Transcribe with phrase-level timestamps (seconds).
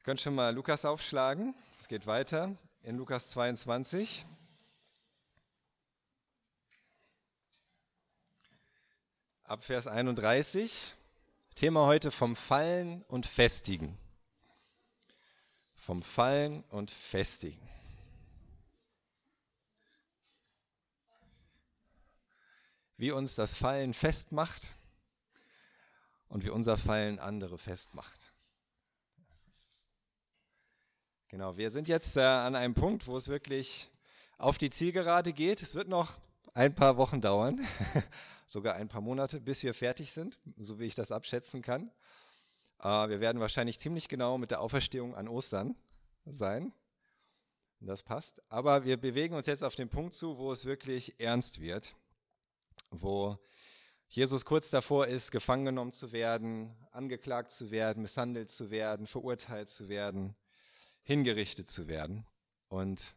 [0.00, 1.54] Ihr könnt schon mal Lukas aufschlagen.
[1.78, 4.24] Es geht weiter in Lukas 22.
[9.44, 10.94] Ab Vers 31.
[11.54, 13.98] Thema heute vom Fallen und Festigen.
[15.74, 17.68] Vom Fallen und Festigen.
[22.96, 24.62] Wie uns das Fallen festmacht
[26.30, 28.29] und wie unser Fallen andere festmacht.
[31.30, 33.88] Genau, wir sind jetzt äh, an einem Punkt, wo es wirklich
[34.36, 35.62] auf die Zielgerade geht.
[35.62, 36.18] Es wird noch
[36.54, 37.60] ein paar Wochen dauern,
[38.48, 41.92] sogar ein paar Monate, bis wir fertig sind, so wie ich das abschätzen kann.
[42.80, 45.76] Äh, wir werden wahrscheinlich ziemlich genau mit der Auferstehung an Ostern
[46.26, 46.72] sein.
[47.78, 48.42] Das passt.
[48.48, 51.94] Aber wir bewegen uns jetzt auf den Punkt zu, wo es wirklich ernst wird,
[52.90, 53.38] wo
[54.08, 59.68] Jesus kurz davor ist, gefangen genommen zu werden, angeklagt zu werden, misshandelt zu werden, verurteilt
[59.68, 60.34] zu werden
[61.02, 62.26] hingerichtet zu werden
[62.68, 63.14] und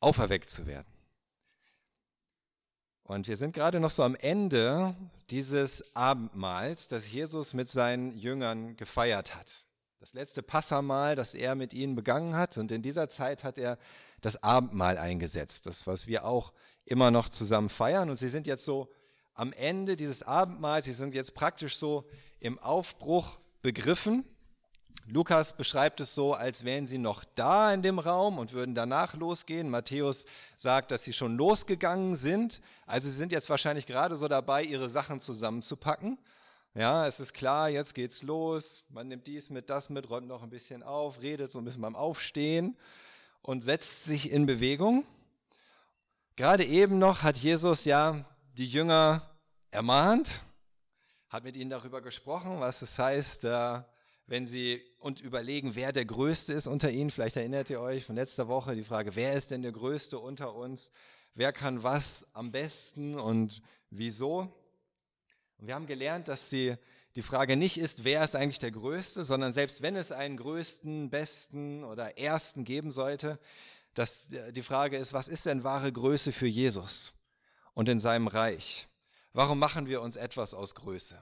[0.00, 0.92] auferweckt zu werden.
[3.02, 4.96] Und wir sind gerade noch so am Ende
[5.28, 9.66] dieses Abendmahls, das Jesus mit seinen Jüngern gefeiert hat.
[10.00, 12.58] Das letzte Passamal, das er mit ihnen begangen hat.
[12.58, 13.78] Und in dieser Zeit hat er
[14.20, 15.66] das Abendmahl eingesetzt.
[15.66, 16.52] Das, was wir auch
[16.84, 18.10] immer noch zusammen feiern.
[18.10, 18.90] Und sie sind jetzt so
[19.34, 24.24] am Ende dieses Abendmahls, sie sind jetzt praktisch so im Aufbruch begriffen.
[25.06, 29.14] Lukas beschreibt es so, als wären sie noch da in dem Raum und würden danach
[29.14, 29.68] losgehen.
[29.68, 30.24] Matthäus
[30.56, 32.62] sagt, dass sie schon losgegangen sind.
[32.86, 36.18] Also sie sind jetzt wahrscheinlich gerade so dabei, ihre Sachen zusammenzupacken.
[36.74, 38.84] Ja, es ist klar, jetzt geht's los.
[38.88, 41.82] Man nimmt dies mit, das mit, räumt noch ein bisschen auf, redet so ein bisschen
[41.82, 42.76] beim Aufstehen
[43.42, 45.04] und setzt sich in Bewegung.
[46.34, 49.22] Gerade eben noch hat Jesus ja die Jünger
[49.70, 50.42] ermahnt,
[51.28, 53.44] hat mit ihnen darüber gesprochen, was es heißt,
[54.26, 57.10] wenn Sie und überlegen, wer der Größte ist unter Ihnen.
[57.10, 60.54] Vielleicht erinnert ihr euch von letzter Woche die Frage, wer ist denn der Größte unter
[60.54, 60.90] uns?
[61.34, 64.52] Wer kann was am besten und wieso?
[65.58, 66.74] Und wir haben gelernt, dass die,
[67.16, 71.10] die Frage nicht ist, wer ist eigentlich der Größte, sondern selbst wenn es einen Größten,
[71.10, 73.38] Besten oder Ersten geben sollte,
[73.94, 77.12] dass die Frage ist, was ist denn wahre Größe für Jesus
[77.74, 78.88] und in seinem Reich?
[79.32, 81.20] Warum machen wir uns etwas aus Größe?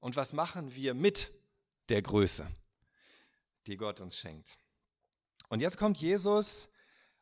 [0.00, 1.32] Und was machen wir mit
[1.88, 2.46] der Größe,
[3.66, 4.58] die Gott uns schenkt.
[5.48, 6.68] Und jetzt kommt Jesus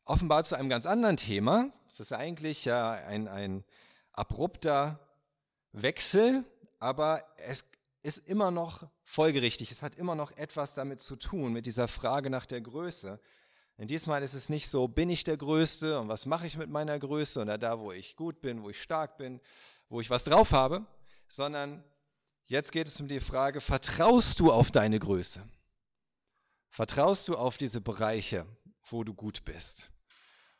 [0.04, 1.70] offenbar zu einem ganz anderen Thema.
[1.86, 3.64] Es ist eigentlich ja ein, ein
[4.12, 4.98] abrupter
[5.72, 6.44] Wechsel,
[6.78, 7.64] aber es
[8.02, 9.70] ist immer noch folgerichtig.
[9.70, 13.20] Es hat immer noch etwas damit zu tun, mit dieser Frage nach der Größe.
[13.78, 16.70] Denn diesmal ist es nicht so, bin ich der Größte und was mache ich mit
[16.70, 19.40] meiner Größe oder da, wo ich gut bin, wo ich stark bin,
[19.88, 20.86] wo ich was drauf habe,
[21.26, 21.82] sondern
[22.46, 25.42] Jetzt geht es um die Frage, vertraust du auf deine Größe?
[26.68, 28.44] Vertraust du auf diese Bereiche,
[28.86, 29.90] wo du gut bist?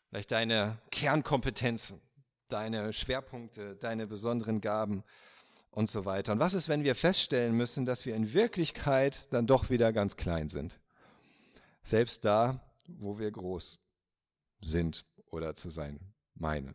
[0.08, 2.00] Vielleicht deine Kernkompetenzen,
[2.48, 5.04] deine Schwerpunkte, deine besonderen Gaben
[5.70, 6.32] und so weiter.
[6.32, 10.16] Und was ist, wenn wir feststellen müssen, dass wir in Wirklichkeit dann doch wieder ganz
[10.16, 10.80] klein sind?
[11.82, 13.78] Selbst da, wo wir groß
[14.60, 16.00] sind oder zu sein
[16.34, 16.74] meinen.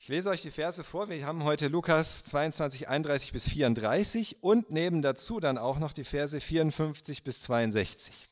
[0.00, 1.08] Ich lese euch die Verse vor.
[1.08, 6.04] Wir haben heute Lukas 22, 31 bis 34 und neben dazu dann auch noch die
[6.04, 8.28] Verse 54 bis 62.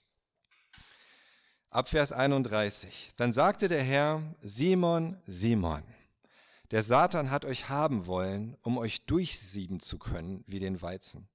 [1.71, 3.11] Ab Vers 31.
[3.17, 5.83] Dann sagte der Herr, Simon, Simon,
[6.71, 11.29] der Satan hat euch haben wollen, um euch durchsieben zu können wie den Weizen.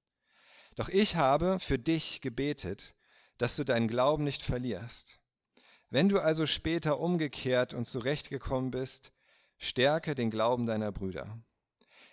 [0.76, 2.94] Doch ich habe für dich gebetet,
[3.36, 5.20] dass du deinen Glauben nicht verlierst.
[5.90, 9.12] Wenn du also später umgekehrt und zurechtgekommen bist,
[9.62, 11.38] Stärke den Glauben deiner Brüder.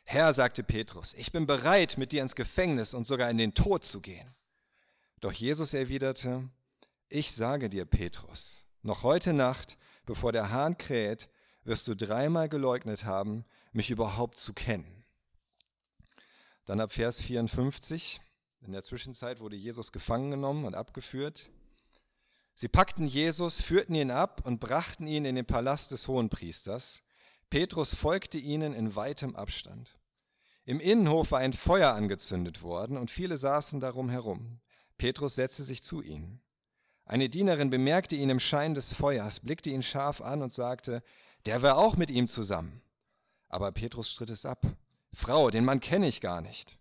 [0.04, 3.84] Herr, sagte Petrus, ich bin bereit, mit dir ins Gefängnis und sogar in den Tod
[3.84, 4.36] zu gehen.
[5.20, 6.48] Doch Jesus erwiderte,
[7.10, 11.28] ich sage dir, Petrus, noch heute Nacht, bevor der Hahn kräht,
[11.64, 15.04] wirst du dreimal geleugnet haben, mich überhaupt zu kennen.
[16.66, 18.22] Dann ab Vers 54,
[18.62, 21.50] in der Zwischenzeit wurde Jesus gefangen genommen und abgeführt.
[22.54, 27.02] Sie packten Jesus, führten ihn ab und brachten ihn in den Palast des Hohenpriesters.
[27.50, 29.98] Petrus folgte ihnen in weitem Abstand.
[30.66, 34.60] Im Innenhof war ein Feuer angezündet worden und viele saßen darum herum.
[34.98, 36.42] Petrus setzte sich zu ihnen.
[37.06, 41.02] Eine Dienerin bemerkte ihn im Schein des Feuers, blickte ihn scharf an und sagte,
[41.48, 42.84] der war auch mit ihm zusammen.
[43.48, 44.62] Aber Petrus stritt es ab.
[45.12, 46.78] Frau, den Mann kenne ich gar nicht.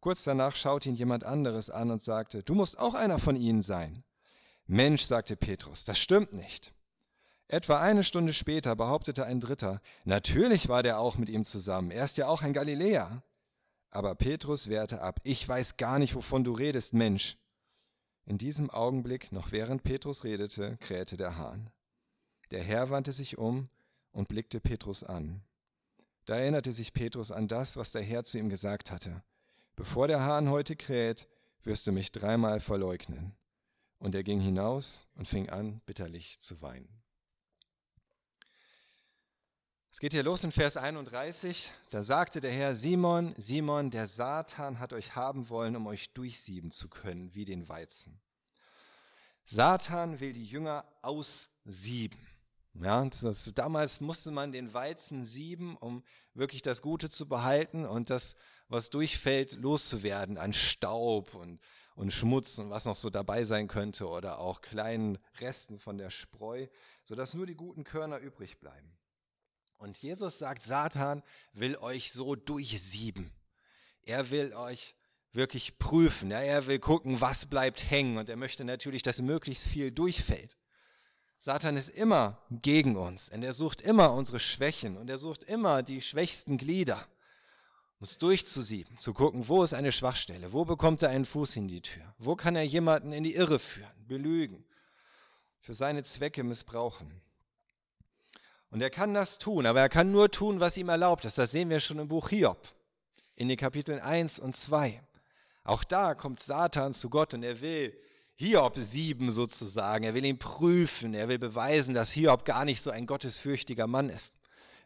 [0.00, 3.60] Kurz danach schaute ihn jemand anderes an und sagte, du musst auch einer von ihnen
[3.60, 4.02] sein.
[4.66, 6.72] Mensch, sagte Petrus, das stimmt nicht.
[7.50, 12.04] Etwa eine Stunde später behauptete ein Dritter, natürlich war der auch mit ihm zusammen, er
[12.04, 13.24] ist ja auch ein Galiläer.
[13.90, 17.38] Aber Petrus wehrte ab, ich weiß gar nicht, wovon du redest, Mensch.
[18.24, 21.70] In diesem Augenblick, noch während Petrus redete, krähte der Hahn.
[22.52, 23.64] Der Herr wandte sich um
[24.12, 25.42] und blickte Petrus an.
[26.26, 29.24] Da erinnerte sich Petrus an das, was der Herr zu ihm gesagt hatte.
[29.74, 31.26] Bevor der Hahn heute kräht,
[31.64, 33.34] wirst du mich dreimal verleugnen.
[33.98, 37.00] Und er ging hinaus und fing an, bitterlich zu weinen.
[39.92, 41.72] Es geht hier los in Vers 31.
[41.90, 46.70] Da sagte der Herr, Simon, Simon, der Satan hat euch haben wollen, um euch durchsieben
[46.70, 48.20] zu können, wie den Weizen.
[49.44, 52.20] Satan will die Jünger aussieben.
[52.74, 56.04] Ja, das, damals musste man den Weizen sieben, um
[56.34, 58.36] wirklich das Gute zu behalten und das,
[58.68, 61.60] was durchfällt, loszuwerden an Staub und,
[61.96, 66.10] und Schmutz und was noch so dabei sein könnte oder auch kleinen Resten von der
[66.10, 66.68] Spreu,
[67.02, 68.99] sodass nur die guten Körner übrig bleiben.
[69.80, 71.22] Und Jesus sagt, Satan
[71.54, 73.32] will euch so durchsieben.
[74.02, 74.94] Er will euch
[75.32, 76.30] wirklich prüfen.
[76.30, 78.18] Er will gucken, was bleibt hängen.
[78.18, 80.58] Und er möchte natürlich, dass möglichst viel durchfällt.
[81.38, 85.82] Satan ist immer gegen uns und er sucht immer unsere Schwächen und er sucht immer
[85.82, 87.08] die schwächsten Glieder,
[87.98, 91.80] uns durchzusieben, zu gucken, wo ist eine Schwachstelle, wo bekommt er einen Fuß in die
[91.80, 94.66] Tür, wo kann er jemanden in die Irre führen, belügen,
[95.60, 97.22] für seine Zwecke missbrauchen.
[98.70, 101.38] Und er kann das tun, aber er kann nur tun, was ihm erlaubt ist.
[101.38, 102.68] Das sehen wir schon im Buch Hiob,
[103.34, 105.02] in den Kapiteln 1 und 2.
[105.64, 107.96] Auch da kommt Satan zu Gott und er will
[108.36, 110.04] Hiob sieben sozusagen.
[110.04, 111.14] Er will ihn prüfen.
[111.14, 114.34] Er will beweisen, dass Hiob gar nicht so ein gottesfürchtiger Mann ist,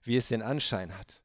[0.02, 1.20] wie es den Anschein hat.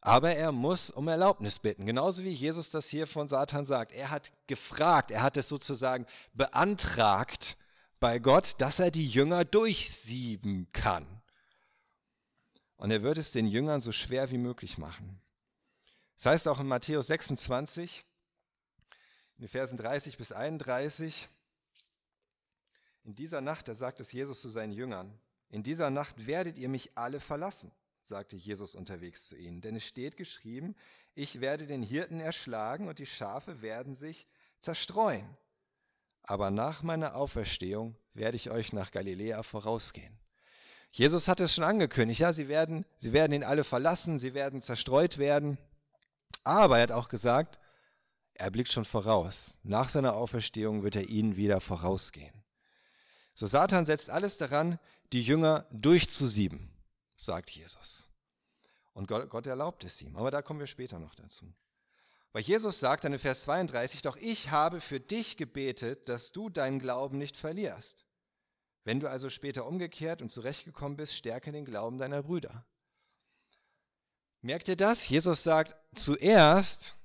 [0.00, 3.92] Aber er muss um Erlaubnis bitten, genauso wie Jesus das hier von Satan sagt.
[3.92, 7.56] Er hat gefragt, er hat es sozusagen beantragt
[8.00, 11.21] bei Gott, dass er die Jünger durchsieben kann.
[12.82, 15.20] Und er wird es den Jüngern so schwer wie möglich machen.
[16.16, 18.04] Das heißt auch in Matthäus 26,
[19.36, 21.28] in den Versen 30 bis 31,
[23.04, 25.16] in dieser Nacht, da sagt es Jesus zu seinen Jüngern,
[25.48, 27.70] in dieser Nacht werdet ihr mich alle verlassen,
[28.00, 29.60] sagte Jesus unterwegs zu ihnen.
[29.60, 30.74] Denn es steht geschrieben,
[31.14, 34.26] ich werde den Hirten erschlagen und die Schafe werden sich
[34.58, 35.36] zerstreuen.
[36.24, 40.21] Aber nach meiner Auferstehung werde ich euch nach Galiläa vorausgehen.
[40.92, 44.60] Jesus hat es schon angekündigt, ja, sie werden, sie werden ihn alle verlassen, sie werden
[44.60, 45.56] zerstreut werden.
[46.44, 47.58] Aber er hat auch gesagt,
[48.34, 49.54] er blickt schon voraus.
[49.62, 52.44] Nach seiner Auferstehung wird er ihnen wieder vorausgehen.
[53.34, 54.78] So Satan setzt alles daran,
[55.12, 56.70] die Jünger durchzusieben,
[57.16, 58.10] sagt Jesus.
[58.92, 60.16] Und Gott, Gott erlaubt es ihm.
[60.16, 61.54] Aber da kommen wir später noch dazu.
[62.32, 66.50] Weil Jesus sagt dann in Vers 32, doch ich habe für dich gebetet, dass du
[66.50, 68.04] deinen Glauben nicht verlierst.
[68.84, 72.64] Wenn du also später umgekehrt und zurechtgekommen bist, stärke den Glauben deiner Brüder.
[74.40, 75.08] Merkt ihr das?
[75.08, 76.96] Jesus sagt zuerst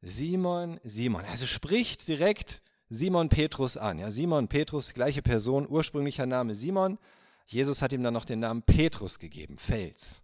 [0.00, 1.24] Simon, Simon.
[1.26, 3.98] Also spricht direkt Simon Petrus an.
[3.98, 6.98] Ja, Simon Petrus, gleiche Person, ursprünglicher Name Simon.
[7.46, 10.22] Jesus hat ihm dann noch den Namen Petrus gegeben, Fels.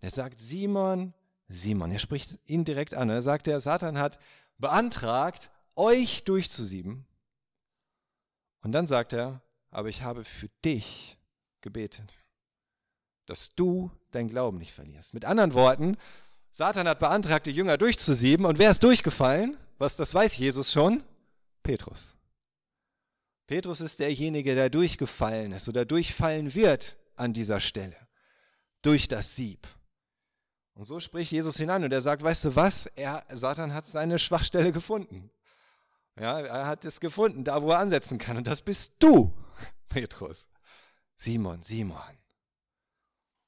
[0.00, 1.12] Er sagt Simon,
[1.48, 1.90] Simon.
[1.90, 3.10] Er spricht ihn direkt an.
[3.10, 4.18] Er sagt, der Satan hat
[4.58, 7.06] beantragt, euch durchzusieben.
[8.62, 11.18] Und dann sagt er, aber ich habe für dich
[11.60, 12.18] gebetet,
[13.26, 15.14] dass du dein Glauben nicht verlierst.
[15.14, 15.96] Mit anderen Worten,
[16.50, 18.46] Satan hat beantragt, die Jünger durchzusieben.
[18.46, 19.56] Und wer ist durchgefallen?
[19.78, 21.02] Was, das weiß Jesus schon.
[21.62, 22.16] Petrus.
[23.46, 27.96] Petrus ist derjenige, der durchgefallen ist oder durchfallen wird an dieser Stelle.
[28.82, 29.66] Durch das Sieb.
[30.74, 32.86] Und so spricht Jesus hinein und er sagt, weißt du was?
[32.86, 35.30] Er, Satan hat seine Schwachstelle gefunden.
[36.20, 38.36] Ja, er hat es gefunden, da wo er ansetzen kann.
[38.36, 39.32] Und das bist du.
[39.88, 40.48] Petrus.
[41.16, 42.18] Simon, Simon.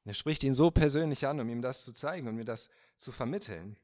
[0.05, 3.13] Er spricht ihn so persönlich an, um ihm das zu zeigen und mir das zu
[3.13, 3.77] vermitteln.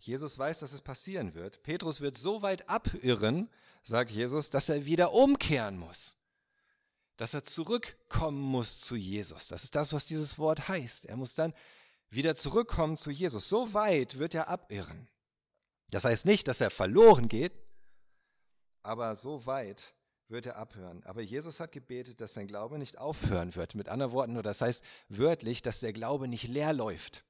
[0.00, 1.62] Jesus weiß, dass es passieren wird.
[1.62, 3.50] Petrus wird so weit abirren,
[3.82, 6.16] sagt Jesus, dass er wieder umkehren muss.
[7.16, 9.48] Dass er zurückkommen muss zu Jesus.
[9.48, 11.04] Das ist das, was dieses Wort heißt.
[11.04, 11.52] Er muss dann
[12.08, 13.48] wieder zurückkommen zu Jesus.
[13.48, 15.08] So weit wird er abirren.
[15.90, 17.52] Das heißt nicht, dass er verloren geht,
[18.82, 19.94] aber so weit
[20.30, 21.02] wird er abhören.
[21.04, 23.74] Aber Jesus hat gebetet, dass sein Glaube nicht aufhören wird.
[23.74, 27.24] Mit anderen Worten, nur das heißt wörtlich, dass der Glaube nicht leer läuft,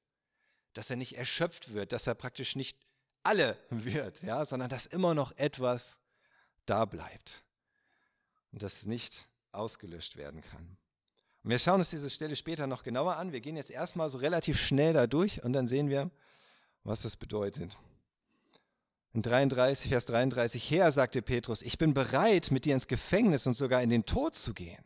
[0.74, 2.78] dass er nicht erschöpft wird, dass er praktisch nicht
[3.22, 5.98] alle wird, ja, sondern dass immer noch etwas
[6.66, 7.42] da bleibt
[8.52, 10.76] und das nicht ausgelöscht werden kann.
[11.42, 13.32] Und wir schauen uns diese Stelle später noch genauer an.
[13.32, 16.10] Wir gehen jetzt erstmal so relativ schnell da durch und dann sehen wir,
[16.84, 17.76] was das bedeutet.
[19.12, 23.54] In 33, Vers 33, Herr, sagte Petrus, ich bin bereit, mit dir ins Gefängnis und
[23.54, 24.84] sogar in den Tod zu gehen.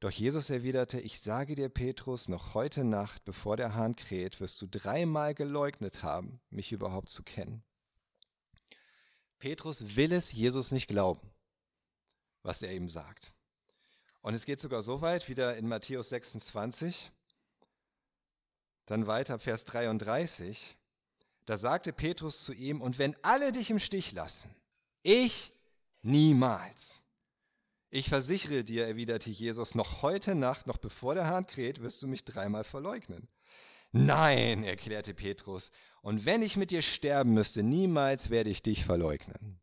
[0.00, 4.62] Doch Jesus erwiderte, ich sage dir, Petrus, noch heute Nacht, bevor der Hahn kräht, wirst
[4.62, 7.64] du dreimal geleugnet haben, mich überhaupt zu kennen.
[9.38, 11.30] Petrus will es Jesus nicht glauben.
[12.42, 13.34] was er ihm sagt.
[14.22, 17.12] Und es geht sogar so weit, wieder in Matthäus 26,
[18.86, 20.77] dann weiter Vers 33,
[21.48, 24.54] da sagte Petrus zu ihm, und wenn alle dich im Stich lassen,
[25.02, 25.54] ich
[26.02, 27.04] niemals.
[27.88, 32.06] Ich versichere dir, erwiderte Jesus, noch heute Nacht, noch bevor der Hahn kräht, wirst du
[32.06, 33.28] mich dreimal verleugnen.
[33.92, 35.70] Nein, erklärte Petrus,
[36.02, 39.58] und wenn ich mit dir sterben müsste, niemals werde ich dich verleugnen.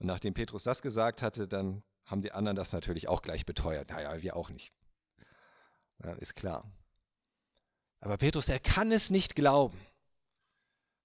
[0.00, 3.90] Und nachdem Petrus das gesagt hatte, dann haben die anderen das natürlich auch gleich beteuert.
[3.90, 4.74] Naja, wir auch nicht.
[6.02, 6.68] Ja, ist klar.
[8.00, 9.78] Aber Petrus, er kann es nicht glauben.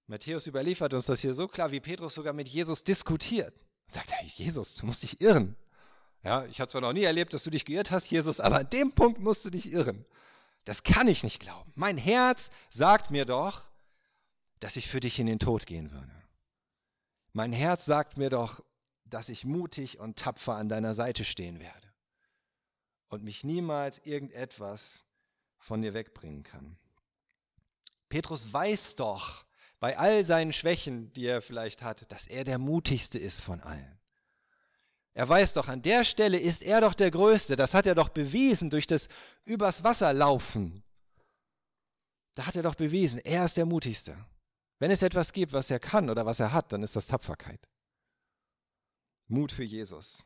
[0.08, 3.54] Matthäus überliefert uns das hier so klar, wie Petrus sogar mit Jesus diskutiert.
[3.88, 5.54] Er sagt, hey, Jesus, du musst dich irren.
[6.24, 8.70] Ja, ich habe zwar noch nie erlebt, dass du dich geirrt hast, Jesus, aber an
[8.70, 10.04] dem Punkt musst du dich irren.
[10.64, 11.70] Das kann ich nicht glauben.
[11.74, 13.70] Mein Herz sagt mir doch,
[14.60, 16.12] dass ich für dich in den Tod gehen würde.
[17.32, 18.64] Mein Herz sagt mir doch,
[19.04, 21.88] dass ich mutig und tapfer an deiner Seite stehen werde
[23.08, 25.04] und mich niemals irgendetwas
[25.58, 26.78] von dir wegbringen kann.
[28.08, 29.44] Petrus weiß doch
[29.80, 33.98] bei all seinen Schwächen, die er vielleicht hat, dass er der mutigste ist von allen.
[35.14, 37.56] Er weiß doch, an der Stelle ist er doch der Größte.
[37.56, 39.08] Das hat er doch bewiesen durch das
[39.44, 40.84] übers Wasser laufen.
[42.34, 44.16] Da hat er doch bewiesen, er ist der Mutigste.
[44.78, 47.68] Wenn es etwas gibt, was er kann oder was er hat, dann ist das Tapferkeit.
[49.26, 50.24] Mut für Jesus.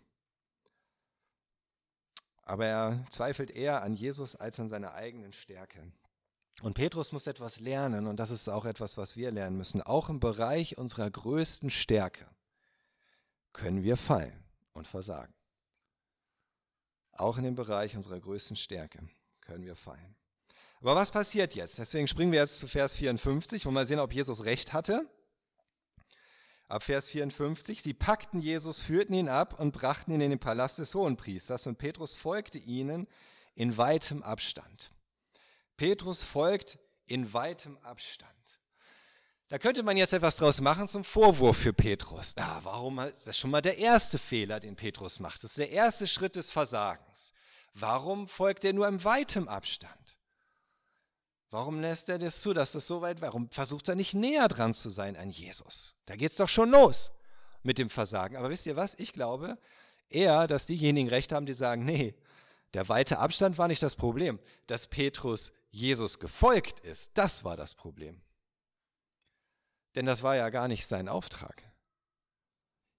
[2.42, 5.90] Aber er zweifelt eher an Jesus als an seiner eigenen Stärke.
[6.60, 9.80] Und Petrus muss etwas lernen, und das ist auch etwas, was wir lernen müssen.
[9.80, 12.26] Auch im Bereich unserer größten Stärke
[13.52, 15.32] können wir fallen und versagen.
[17.12, 19.00] Auch in dem Bereich unserer größten Stärke
[19.40, 20.16] können wir fallen.
[20.80, 21.78] Aber was passiert jetzt?
[21.78, 25.08] Deswegen springen wir jetzt zu Vers 54, wo wir sehen, ob Jesus recht hatte.
[26.68, 30.78] Ab Vers 54, sie packten Jesus, führten ihn ab und brachten ihn in den Palast
[30.78, 33.06] des Hohenpriesters und Petrus folgte ihnen
[33.54, 34.90] in weitem Abstand.
[35.76, 38.30] Petrus folgt in weitem Abstand.
[39.48, 42.32] Da könnte man jetzt etwas draus machen zum Vorwurf für Petrus.
[42.38, 45.44] Ah, warum ist das schon mal der erste Fehler, den Petrus macht?
[45.44, 47.34] Das ist der erste Schritt des Versagens.
[47.74, 49.92] Warum folgt er nur im weitem Abstand?
[51.50, 54.72] Warum lässt er das zu, dass das so weit, warum versucht er nicht näher dran
[54.72, 55.96] zu sein an Jesus?
[56.06, 57.12] Da geht es doch schon los
[57.62, 58.36] mit dem Versagen.
[58.36, 58.94] Aber wisst ihr was?
[58.98, 59.58] Ich glaube
[60.08, 62.14] eher, dass diejenigen recht haben, die sagen, nee,
[62.72, 64.38] der weite Abstand war nicht das Problem.
[64.66, 68.20] Dass Petrus Jesus gefolgt ist, das war das Problem.
[69.94, 71.64] Denn das war ja gar nicht sein Auftrag.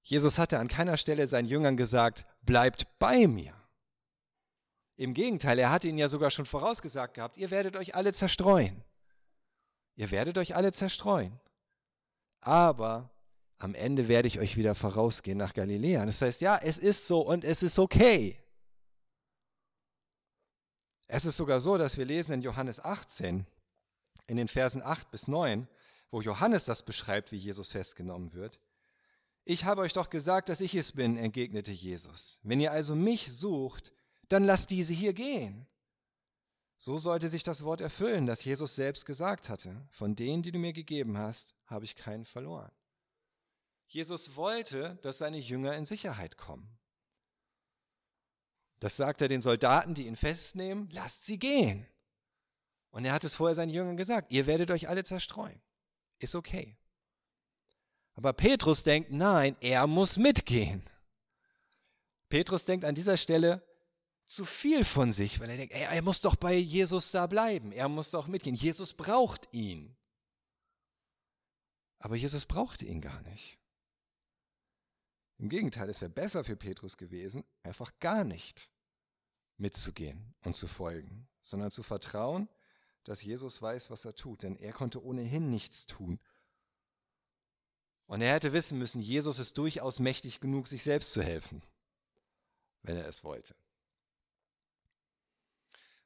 [0.02, 3.56] Jesus hatte an keiner Stelle seinen Jüngern gesagt, bleibt bei mir.
[4.96, 8.84] Im Gegenteil, er hat ihnen ja sogar schon vorausgesagt gehabt, ihr werdet euch alle zerstreuen.
[9.96, 11.40] Ihr werdet euch alle zerstreuen.
[12.42, 13.12] Aber
[13.60, 16.06] am Ende werde ich euch wieder vorausgehen nach Galiläa.
[16.06, 18.43] Das heißt, ja, es ist so und es ist okay.
[21.16, 23.46] Es ist sogar so, dass wir lesen in Johannes 18,
[24.26, 25.68] in den Versen 8 bis 9,
[26.10, 28.60] wo Johannes das beschreibt, wie Jesus festgenommen wird.
[29.46, 32.40] Ich habe euch doch gesagt, dass ich es bin, entgegnete Jesus.
[32.42, 33.94] Wenn ihr also mich sucht,
[34.28, 35.68] dann lasst diese hier gehen.
[36.78, 39.88] So sollte sich das Wort erfüllen, das Jesus selbst gesagt hatte.
[39.92, 42.72] Von denen, die du mir gegeben hast, habe ich keinen verloren.
[43.86, 46.76] Jesus wollte, dass seine Jünger in Sicherheit kommen.
[48.84, 51.88] Das sagt er den Soldaten, die ihn festnehmen, lasst sie gehen.
[52.90, 55.62] Und er hat es vorher seinen Jüngern gesagt, ihr werdet euch alle zerstreuen.
[56.20, 56.76] Ist okay.
[58.16, 60.84] Aber Petrus denkt, nein, er muss mitgehen.
[62.28, 63.66] Petrus denkt an dieser Stelle,
[64.26, 67.72] zu viel von sich, weil er denkt, ey, er muss doch bei Jesus da bleiben,
[67.72, 68.54] er muss doch mitgehen.
[68.54, 69.96] Jesus braucht ihn.
[72.00, 73.58] Aber Jesus brauchte ihn gar nicht.
[75.38, 78.73] Im Gegenteil, es wäre besser für Petrus gewesen, einfach gar nicht
[79.58, 82.50] mitzugehen und zu folgen, sondern zu vertrauen,
[83.04, 86.20] dass Jesus weiß, was er tut, denn er konnte ohnehin nichts tun.
[88.08, 91.62] Und er hätte wissen müssen, Jesus ist durchaus mächtig genug, sich selbst zu helfen,
[92.84, 93.56] wenn er es wollte.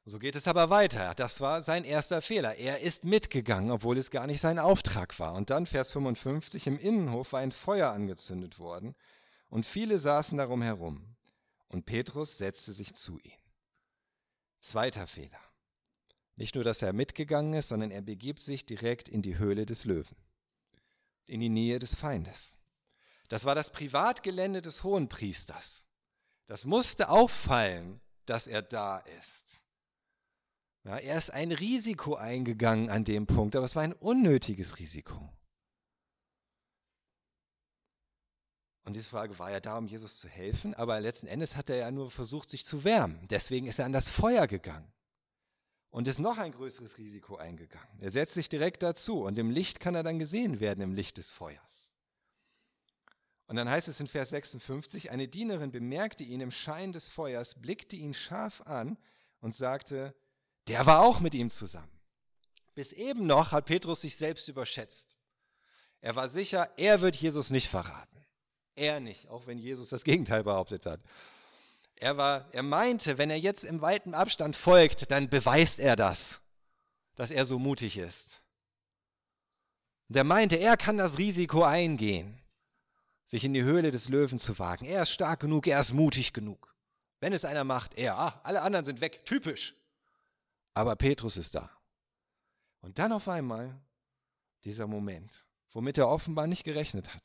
[0.04, 1.14] So geht es aber weiter.
[1.14, 2.54] Das war sein erster Fehler.
[2.54, 5.34] Er ist mitgegangen, obwohl es gar nicht sein Auftrag war.
[5.34, 8.94] Und dann Vers 55, im Innenhof war ein Feuer angezündet worden
[9.50, 11.17] und viele saßen darum herum.
[11.68, 13.34] Und Petrus setzte sich zu ihnen.
[14.60, 15.40] Zweiter Fehler.
[16.36, 19.84] Nicht nur, dass er mitgegangen ist, sondern er begibt sich direkt in die Höhle des
[19.84, 20.16] Löwen,
[21.26, 22.58] in die Nähe des Feindes.
[23.28, 25.86] Das war das Privatgelände des Hohenpriesters.
[26.46, 29.64] Das musste auffallen, dass er da ist.
[30.84, 35.28] Ja, er ist ein Risiko eingegangen an dem Punkt, aber es war ein unnötiges Risiko.
[38.88, 41.76] Und diese Frage war ja da, um Jesus zu helfen, aber letzten Endes hat er
[41.76, 43.20] ja nur versucht, sich zu wärmen.
[43.28, 44.90] Deswegen ist er an das Feuer gegangen
[45.90, 48.00] und ist noch ein größeres Risiko eingegangen.
[48.00, 51.18] Er setzt sich direkt dazu und im Licht kann er dann gesehen werden, im Licht
[51.18, 51.92] des Feuers.
[53.46, 57.56] Und dann heißt es in Vers 56, eine Dienerin bemerkte ihn im Schein des Feuers,
[57.56, 58.96] blickte ihn scharf an
[59.40, 60.14] und sagte,
[60.66, 61.92] der war auch mit ihm zusammen.
[62.74, 65.18] Bis eben noch hat Petrus sich selbst überschätzt.
[66.00, 68.17] Er war sicher, er wird Jesus nicht verraten.
[68.78, 71.00] Er nicht, auch wenn Jesus das Gegenteil behauptet hat.
[71.96, 76.40] Er, war, er meinte, wenn er jetzt im weiten Abstand folgt, dann beweist er das,
[77.16, 78.40] dass er so mutig ist.
[80.08, 82.40] Der meinte, er kann das Risiko eingehen,
[83.24, 84.86] sich in die Höhle des Löwen zu wagen.
[84.86, 86.74] Er ist stark genug, er ist mutig genug.
[87.20, 89.74] Wenn es einer macht, er, ah, alle anderen sind weg, typisch.
[90.72, 91.68] Aber Petrus ist da.
[92.80, 93.76] Und dann auf einmal
[94.64, 97.22] dieser Moment, womit er offenbar nicht gerechnet hat.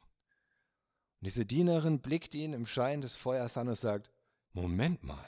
[1.24, 4.12] Und diese Dienerin blickt ihn im Schein des Feuers an und sagt,
[4.52, 5.26] Moment mal,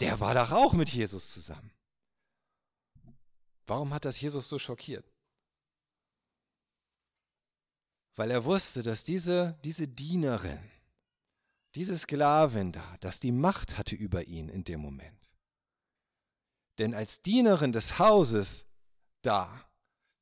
[0.00, 1.70] der war doch auch mit Jesus zusammen.
[3.66, 5.04] Warum hat das Jesus so schockiert?
[8.16, 10.70] Weil er wusste, dass diese, diese Dienerin,
[11.74, 15.34] diese Sklavin da, dass die Macht hatte über ihn in dem Moment.
[16.78, 18.64] Denn als Dienerin des Hauses
[19.20, 19.62] da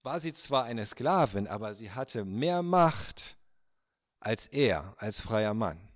[0.03, 3.39] war sie zwar eine Sklavin, aber sie hatte mehr Macht
[4.21, 5.89] als er, als freier Mann.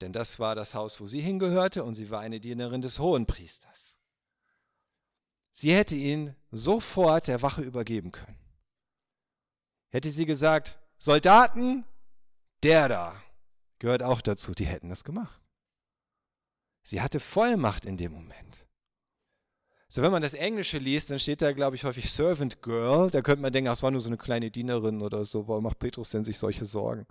[0.00, 3.98] Denn das war das Haus, wo sie hingehörte und sie war eine Dienerin des Hohenpriesters.
[5.52, 8.38] Sie hätte ihn sofort der Wache übergeben können.
[9.90, 11.84] Hätte sie gesagt, Soldaten,
[12.62, 13.22] der da
[13.78, 15.40] gehört auch dazu, die hätten das gemacht.
[16.82, 18.61] Sie hatte Vollmacht in dem Moment.
[19.94, 23.10] So, wenn man das Englische liest, dann steht da, glaube ich, häufig Servant Girl.
[23.10, 25.46] Da könnte man denken, es war nur so eine kleine Dienerin oder so.
[25.48, 27.06] Warum macht Petrus denn sich solche Sorgen?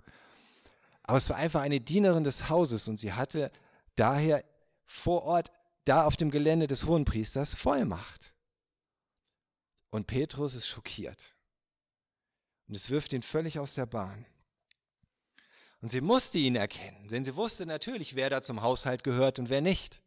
[1.04, 3.52] Aber es war einfach eine Dienerin des Hauses und sie hatte
[3.94, 4.44] daher
[4.84, 5.52] vor Ort,
[5.84, 8.34] da auf dem Gelände des Hohenpriesters, Vollmacht.
[9.90, 11.36] Und Petrus ist schockiert.
[12.66, 14.26] Und es wirft ihn völlig aus der Bahn.
[15.82, 19.50] Und sie musste ihn erkennen, denn sie wusste natürlich, wer da zum Haushalt gehört und
[19.50, 20.02] wer nicht.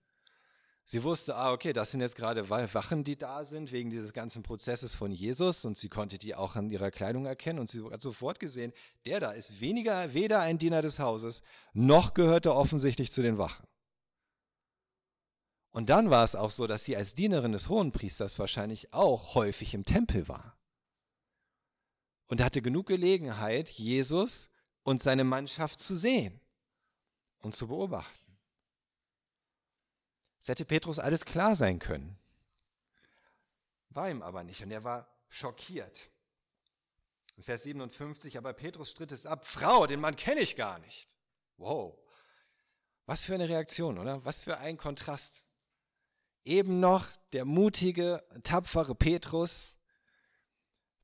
[0.87, 4.43] Sie wusste, ah, okay, das sind jetzt gerade Wachen, die da sind, wegen dieses ganzen
[4.43, 5.65] Prozesses von Jesus.
[5.65, 7.57] Und sie konnte die auch an ihrer Kleidung erkennen.
[7.57, 8.71] Und sie hat sofort gesehen,
[9.07, 11.41] der da ist weniger, weder ein Diener des Hauses,
[11.73, 13.65] noch gehört er offensichtlich zu den Wachen.
[15.71, 19.73] Und dann war es auch so, dass sie als Dienerin des Hohenpriesters wahrscheinlich auch häufig
[19.73, 20.55] im Tempel war.
[22.27, 24.51] Und hatte genug Gelegenheit, Jesus
[24.83, 26.39] und seine Mannschaft zu sehen
[27.39, 28.24] und zu beobachten.
[30.45, 32.19] Es hätte Petrus alles klar sein können.
[33.89, 36.11] War ihm aber nicht und er war schockiert.
[37.39, 41.15] Vers 57, aber Petrus stritt es ab, Frau, den Mann kenne ich gar nicht.
[41.57, 41.97] Wow.
[43.07, 44.23] Was für eine Reaktion, oder?
[44.23, 45.41] Was für ein Kontrast.
[46.43, 49.77] Eben noch der mutige, tapfere Petrus,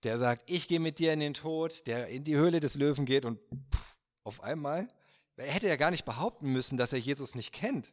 [0.04, 3.08] der sagt, ich gehe mit dir in den Tod, der in die Höhle des Löwen
[3.08, 3.39] geht und
[3.73, 4.88] pff, auf einmal,
[5.36, 7.91] er hätte ja gar nicht behaupten müssen, dass er Jesus nicht kennt.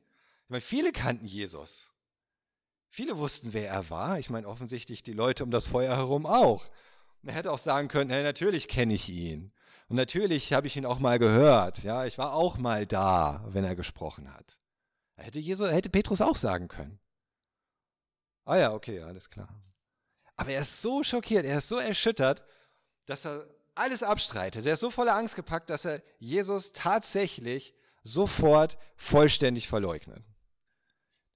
[0.48, 1.92] Ich meine, viele kannten Jesus.
[2.88, 4.18] Viele wussten, wer er war.
[4.18, 6.70] Ich meine, offensichtlich die Leute um das Feuer herum auch.
[7.22, 9.52] er hätte auch sagen können, hey, natürlich kenne ich ihn.
[9.88, 11.82] Und natürlich habe ich ihn auch mal gehört.
[11.82, 14.58] Ja, ich war auch mal da, wenn er gesprochen hat.
[15.16, 16.98] Hätte, Jesus, hätte Petrus auch sagen können.
[18.46, 19.50] Ah ja, okay, alles klar.
[20.37, 22.42] Aber er ist so schockiert, er ist so erschüttert,
[23.04, 24.64] dass er alles abstreitet.
[24.64, 30.24] Er ist so voller Angst gepackt, dass er Jesus tatsächlich sofort vollständig verleugnet.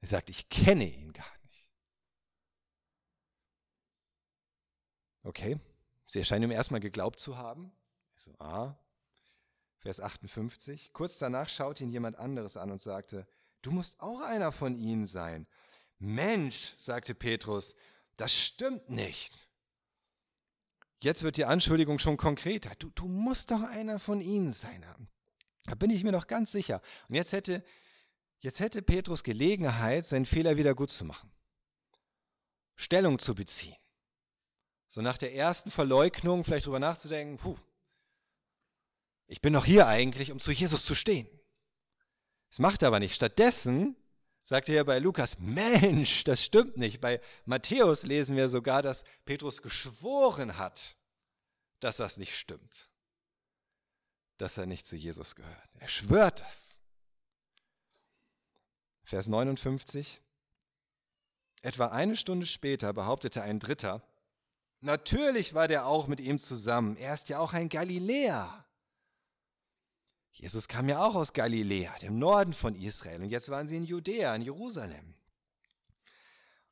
[0.03, 1.71] Er sagt, ich kenne ihn gar nicht.
[5.23, 5.59] Okay,
[6.09, 7.73] sie erscheinen ihm erstmal geglaubt zu haben.
[8.17, 8.77] So, ah,
[9.79, 10.93] Vers 58.
[10.93, 13.27] Kurz danach schaute ihn jemand anderes an und sagte,
[13.63, 15.47] du musst auch einer von ihnen sein.
[15.99, 17.77] Mensch, sagte Petrus,
[18.17, 19.49] das stimmt nicht.
[21.01, 22.73] Jetzt wird die Anschuldigung schon konkreter.
[22.79, 24.85] Du, du musst doch einer von ihnen sein.
[25.65, 26.81] Da bin ich mir doch ganz sicher.
[27.09, 27.65] Und jetzt hätte
[28.43, 31.33] Jetzt hätte Petrus Gelegenheit, seinen Fehler wieder gut zu machen.
[32.75, 33.77] Stellung zu beziehen.
[34.89, 37.57] So nach der ersten Verleugnung vielleicht drüber nachzudenken, puh,
[39.29, 41.29] ich bin doch hier eigentlich, um zu Jesus zu stehen.
[42.51, 43.15] Das macht er aber nicht.
[43.15, 43.97] Stattdessen
[44.43, 47.01] sagt er bei Lukas, Mensch, das stimmt nicht.
[47.01, 50.97] Bei Matthäus lesen wir sogar, dass Petrus geschworen hat,
[51.79, 52.91] dass das nicht stimmt.
[54.37, 55.71] Dass er nicht zu Jesus gehört.
[55.79, 56.82] Er schwört das.
[59.05, 60.21] Vers 59.
[61.63, 64.03] Etwa eine Stunde später behauptete ein Dritter,
[64.81, 68.65] natürlich war der auch mit ihm zusammen, er ist ja auch ein Galiläer.
[70.33, 73.85] Jesus kam ja auch aus Galiläa, dem Norden von Israel, und jetzt waren sie in
[73.85, 75.15] Judäa, in Jerusalem.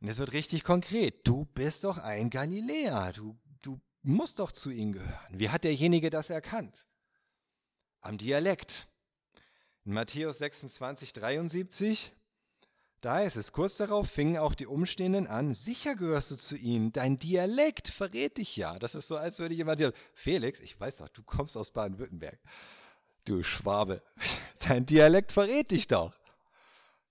[0.00, 1.26] Und es wird richtig konkret.
[1.26, 3.12] Du bist doch ein Galiläer.
[3.12, 5.38] Du, du musst doch zu ihnen gehören.
[5.38, 6.86] Wie hat derjenige das erkannt?
[8.00, 8.88] Am Dialekt.
[9.84, 12.12] In Matthäus 26, 73,
[13.00, 16.92] da heißt es, kurz darauf fingen auch die Umstehenden an, sicher gehörst du zu ihnen,
[16.92, 18.78] dein Dialekt verrät dich ja.
[18.78, 22.38] Das ist so, als würde jemand dir, Felix, ich weiß doch, du kommst aus Baden-Württemberg.
[23.24, 24.02] Du Schwabe,
[24.68, 26.14] dein Dialekt verrät dich doch.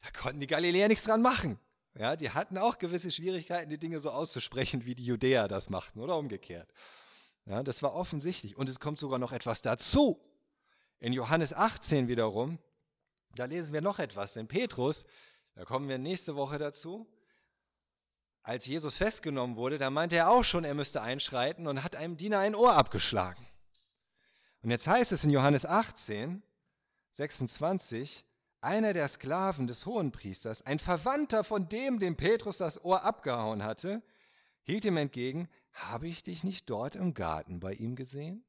[0.04, 1.60] Da konnten die Galiläer nichts dran machen.
[1.96, 6.00] Ja, die hatten auch gewisse Schwierigkeiten, die Dinge so auszusprechen, wie die Judäer das machten
[6.00, 6.70] oder umgekehrt.
[7.46, 8.56] Ja, das war offensichtlich.
[8.58, 10.22] Und es kommt sogar noch etwas dazu.
[11.00, 12.60] In Johannes 18 wiederum,
[13.36, 15.06] da lesen wir noch etwas, denn Petrus,
[15.60, 17.06] da kommen wir nächste Woche dazu,
[18.44, 22.16] als Jesus festgenommen wurde, da meinte er auch schon, er müsste einschreiten und hat einem
[22.16, 23.46] Diener ein Ohr abgeschlagen.
[24.64, 26.44] Und jetzt heißt es in Johannes 18,
[27.12, 28.26] 26,
[28.62, 34.02] einer der Sklaven des Hohenpriesters, ein Verwandter von dem, dem Petrus das Ohr abgehauen hatte,
[34.64, 38.46] hielt ihm entgegen, habe ich dich nicht dort im Garten bei ihm gesehen?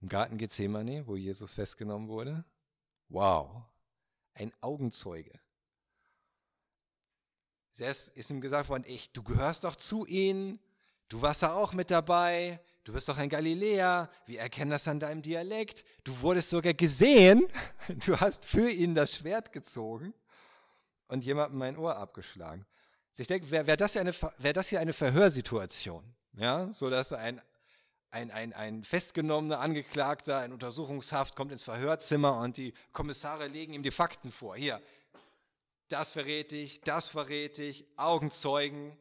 [0.00, 2.46] Im Garten Gethsemane, wo Jesus festgenommen wurde?
[3.10, 3.62] Wow,
[4.32, 5.38] ein Augenzeuge.
[7.80, 10.58] Es ist ihm gesagt worden, ich, du gehörst doch zu ihnen,
[11.08, 15.00] du warst da auch mit dabei, du bist doch ein Galiläer, wir erkennen das an
[15.00, 17.46] deinem Dialekt, du wurdest sogar gesehen,
[18.06, 20.14] du hast für ihn das Schwert gezogen
[21.08, 22.66] und jemandem mein Ohr abgeschlagen.
[23.12, 27.40] Also ich denke, wäre wär das, wär das hier eine Verhörsituation, ja, so dass ein,
[28.10, 33.82] ein, ein, ein festgenommener Angeklagter in Untersuchungshaft kommt ins Verhörzimmer und die Kommissare legen ihm
[33.82, 34.56] die Fakten vor.
[34.56, 34.80] Hier,
[35.88, 38.96] das verrät ich, das verrät ich, Augenzeugen,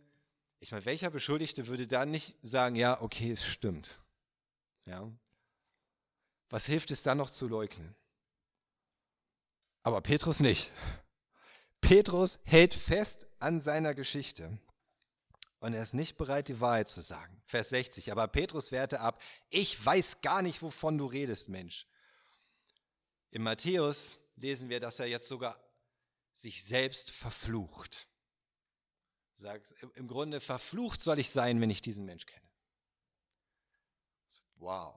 [0.59, 3.99] ich meine, welcher Beschuldigte würde dann nicht sagen, ja, okay, es stimmt.
[4.85, 5.11] Ja.
[6.49, 7.95] Was hilft es dann noch zu leugnen?
[9.83, 10.71] Aber Petrus nicht.
[11.81, 14.57] Petrus hält fest an seiner Geschichte.
[15.59, 17.41] Und er ist nicht bereit, die Wahrheit zu sagen.
[17.45, 18.11] Vers 60.
[18.11, 21.87] Aber Petrus wehrte ab, ich weiß gar nicht, wovon du redest, Mensch.
[23.29, 25.59] In Matthäus lesen wir, dass er jetzt sogar
[26.37, 28.07] sich selbst verflucht.
[29.33, 32.47] Sagt, im Grunde verflucht soll ich sein, wenn ich diesen Mensch kenne.
[34.55, 34.95] Wow.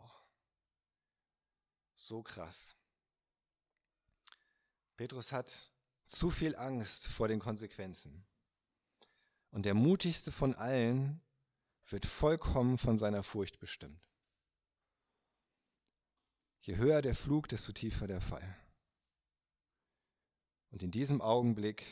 [1.94, 2.76] So krass.
[4.96, 5.70] Petrus hat
[6.04, 8.26] zu viel Angst vor den Konsequenzen.
[9.50, 11.22] Und der mutigste von allen
[11.86, 14.02] wird vollkommen von seiner Furcht bestimmt.
[16.60, 18.56] Je höher der Flug, desto tiefer der Fall.
[20.70, 21.84] Und in diesem Augenblick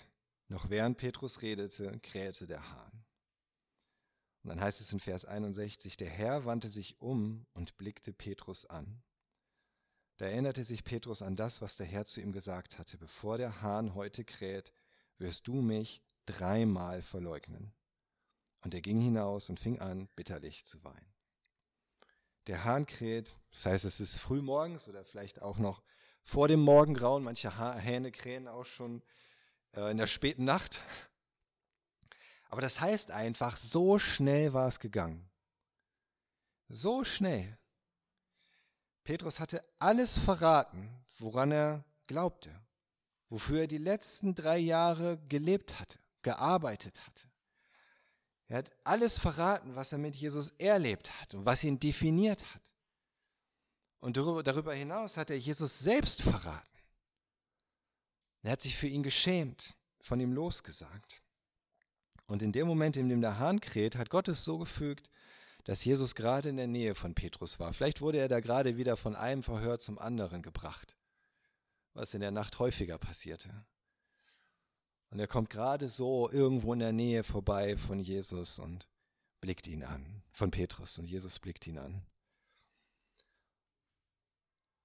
[0.49, 3.05] noch während Petrus redete, krähte der Hahn.
[4.43, 8.65] Und dann heißt es in Vers 61, der Herr wandte sich um und blickte Petrus
[8.65, 9.03] an.
[10.17, 13.63] Da erinnerte sich Petrus an das, was der Herr zu ihm gesagt hatte, bevor der
[13.63, 14.73] Hahn heute kräht,
[15.19, 17.73] wirst du mich dreimal verleugnen.
[18.63, 21.15] Und er ging hinaus und fing an, bitterlich zu weinen.
[22.47, 25.83] Der Hahn kräht, das heißt, es ist früh morgens oder vielleicht auch noch
[26.29, 27.25] vor dem Morgengrauen.
[27.25, 29.03] Manche Hähne krähen auch schon
[29.75, 30.83] äh, in der späten Nacht.
[32.51, 35.27] Aber das heißt einfach, so schnell war es gegangen.
[36.69, 37.57] So schnell.
[39.05, 42.55] Petrus hatte alles verraten, woran er glaubte,
[43.31, 47.27] wofür er die letzten drei Jahre gelebt hatte, gearbeitet hatte.
[48.49, 52.73] Er hat alles verraten, was er mit Jesus erlebt hat und was ihn definiert hat.
[54.01, 56.79] Und darüber hinaus hat er Jesus selbst verraten.
[58.43, 61.23] Er hat sich für ihn geschämt, von ihm losgesagt.
[62.27, 65.11] Und in dem Moment, in dem der Hahn kräht, hat Gott es so gefügt,
[65.65, 67.73] dass Jesus gerade in der Nähe von Petrus war.
[67.73, 70.97] Vielleicht wurde er da gerade wieder von einem Verhör zum anderen gebracht,
[71.95, 73.67] was in der Nacht häufiger passierte.
[75.11, 78.89] Und er kommt gerade so irgendwo in der Nähe vorbei von Jesus und
[79.41, 82.07] blickt ihn an, von Petrus, und Jesus blickt ihn an.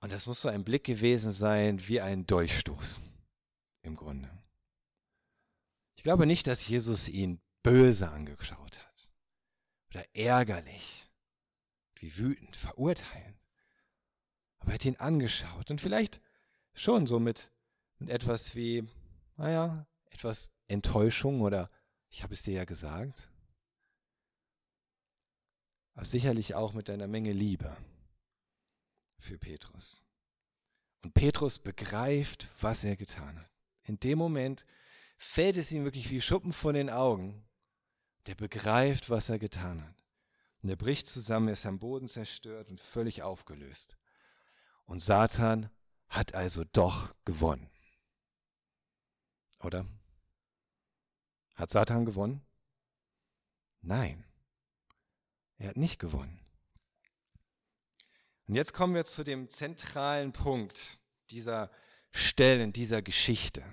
[0.03, 2.99] Und das muss so ein Blick gewesen sein wie ein Dolchstoß
[3.83, 4.29] im Grunde.
[5.95, 9.09] Ich glaube nicht, dass Jesus ihn böse angeschaut hat
[9.89, 11.09] oder ärgerlich,
[11.95, 13.39] wie wütend, verurteilend.
[14.59, 16.19] Aber er hat ihn angeschaut und vielleicht
[16.73, 17.49] schon so mit,
[17.97, 18.85] mit etwas wie,
[19.37, 21.69] naja, etwas Enttäuschung oder
[22.09, 23.31] ich habe es dir ja gesagt.
[25.93, 27.73] Aber sicherlich auch mit einer Menge Liebe
[29.17, 30.01] für Petrus.
[31.03, 33.49] Und Petrus begreift, was er getan hat.
[33.83, 34.65] In dem Moment
[35.17, 37.45] fällt es ihm wirklich wie Schuppen von den Augen.
[38.25, 39.95] Der begreift, was er getan hat.
[40.61, 43.97] Und er bricht zusammen, er ist am Boden zerstört und völlig aufgelöst.
[44.85, 45.69] Und Satan
[46.07, 47.69] hat also doch gewonnen.
[49.59, 49.85] Oder?
[51.55, 52.45] Hat Satan gewonnen?
[53.81, 54.23] Nein,
[55.57, 56.42] er hat nicht gewonnen.
[58.47, 60.99] Und jetzt kommen wir zu dem zentralen Punkt
[61.31, 61.71] dieser
[62.11, 63.63] Stellen, dieser Geschichte.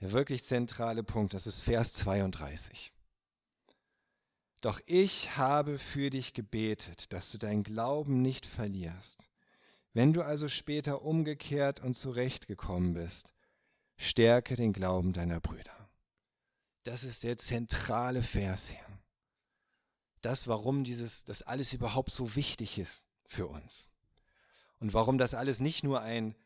[0.00, 2.92] Der wirklich zentrale Punkt, das ist Vers 32.
[4.60, 9.28] Doch ich habe für dich gebetet, dass du deinen Glauben nicht verlierst.
[9.92, 13.34] Wenn du also später umgekehrt und zurechtgekommen bist,
[13.96, 15.90] stärke den Glauben deiner Brüder.
[16.84, 18.98] Das ist der zentrale Vers hier.
[20.22, 23.90] Das, warum dieses, das alles überhaupt so wichtig ist für uns.
[24.78, 26.36] Und warum das alles nicht nur ein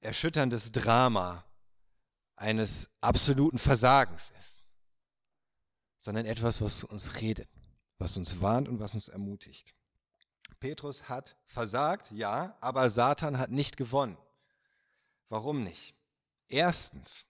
[0.00, 1.44] erschütterndes Drama
[2.36, 4.62] eines absoluten Versagens ist,
[5.98, 7.48] sondern etwas, was zu uns redet,
[7.98, 9.74] was uns warnt und was uns ermutigt.
[10.58, 14.16] Petrus hat versagt, ja, aber Satan hat nicht gewonnen.
[15.28, 15.94] Warum nicht?
[16.48, 17.26] Erstens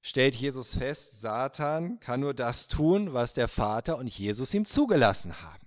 [0.00, 5.40] stellt Jesus fest, Satan kann nur das tun, was der Vater und Jesus ihm zugelassen
[5.42, 5.65] haben.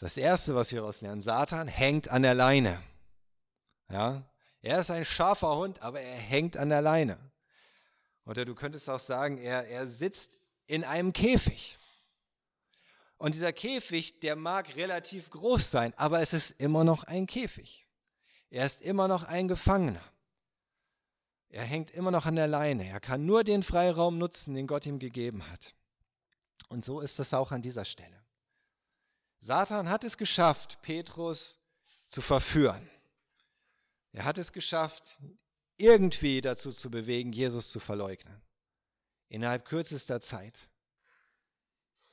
[0.00, 1.20] Das das Erste, was wir daraus lernen.
[1.20, 2.80] Satan hängt an der Leine.
[3.90, 4.22] Ja?
[4.62, 7.18] Er ist ein scharfer Hund, aber er hängt an der Leine.
[8.24, 11.76] Oder du könntest auch sagen, er, er sitzt in einem Käfig.
[13.16, 17.88] Und dieser Käfig, der mag relativ groß sein, aber es ist immer noch ein Käfig.
[18.50, 20.04] Er ist immer noch ein Gefangener.
[21.48, 22.86] Er hängt immer noch an der Leine.
[22.88, 25.74] Er kann nur den Freiraum nutzen, den Gott ihm gegeben hat.
[26.68, 28.17] Und so ist es auch an dieser Stelle.
[29.38, 31.60] Satan hat es geschafft, Petrus
[32.08, 32.88] zu verführen.
[34.12, 35.20] Er hat es geschafft,
[35.76, 38.42] irgendwie dazu zu bewegen, Jesus zu verleugnen.
[39.28, 40.68] Innerhalb kürzester Zeit.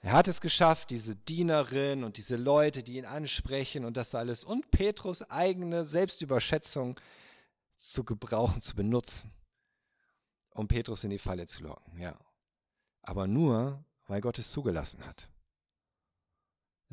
[0.02, 4.44] Er hat es geschafft, diese Dienerin und diese Leute, die ihn ansprechen und das alles
[4.44, 7.00] und Petrus eigene Selbstüberschätzung
[7.76, 9.34] zu gebrauchen, zu benutzen,
[10.52, 12.00] um Petrus in die Falle zu locken.
[12.00, 12.16] Ja.
[13.02, 15.30] Aber nur, weil Gott es zugelassen hat.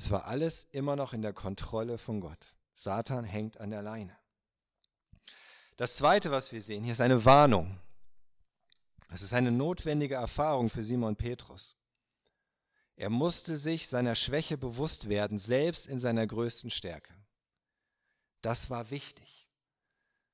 [0.02, 2.56] Es war alles immer noch in der Kontrolle von Gott.
[2.74, 4.18] Satan hängt an der Leine.
[5.76, 7.78] Das Zweite, was wir sehen hier, ist eine Warnung.
[9.10, 11.76] Es ist eine notwendige Erfahrung für Simon Petrus.
[12.96, 17.14] Er musste sich seiner Schwäche bewusst werden, selbst in seiner größten Stärke.
[18.40, 19.48] Das war wichtig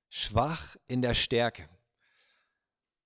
[0.08, 1.68] schwach in der Stärke.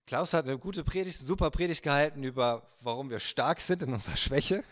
[0.07, 4.17] Klaus hat eine gute Predigt, super Predigt gehalten über, warum wir stark sind in unserer
[4.17, 4.63] Schwäche,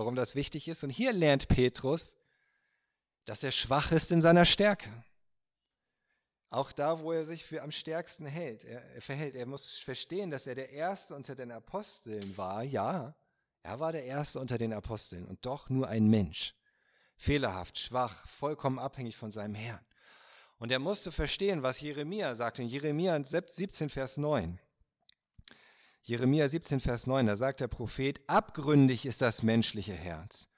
[0.00, 0.82] warum das wichtig ist.
[0.82, 2.16] Und hier lernt Petrus,
[3.26, 4.88] dass er schwach ist in seiner Stärke.
[6.48, 9.36] Auch da, wo er sich für am stärksten hält, er, er verhält.
[9.36, 12.62] Er muss verstehen, dass er der Erste unter den Aposteln war.
[12.62, 13.14] Ja,
[13.62, 16.54] er war der Erste unter den Aposteln und doch nur ein Mensch.
[17.14, 19.84] Fehlerhaft, schwach, vollkommen abhängig von seinem Herrn.
[20.56, 24.58] Und er musste verstehen, was Jeremia sagt in Jeremia 17, Vers 9.
[26.02, 30.48] Jeremia 17, Vers 9, da sagt der Prophet, abgründig ist das menschliche Herz,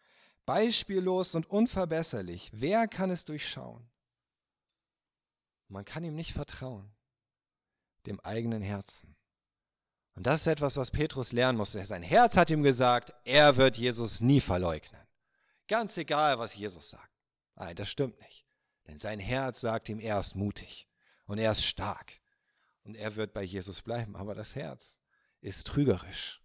[0.47, 2.51] beispiellos und unverbesserlich.
[2.55, 3.91] Wer kann es durchschauen?
[5.69, 6.95] Man kann ihm nicht vertrauen,
[8.07, 9.17] dem eigenen Herzen.
[10.15, 11.85] Und das ist etwas, was Petrus lernen musste.
[11.87, 15.01] Sein Herz hat ihm gesagt, er wird Jesus nie verleugnen.
[15.69, 17.11] Ganz egal, was Jesus sagt.
[17.55, 18.47] Nein, das stimmt nicht.
[18.87, 20.89] Denn sein Herz sagt ihm, er ist mutig
[21.27, 22.21] und er ist stark
[22.85, 24.17] und er wird bei Jesus bleiben.
[24.17, 25.01] Aber das Herz
[25.43, 26.41] ist trügerisch.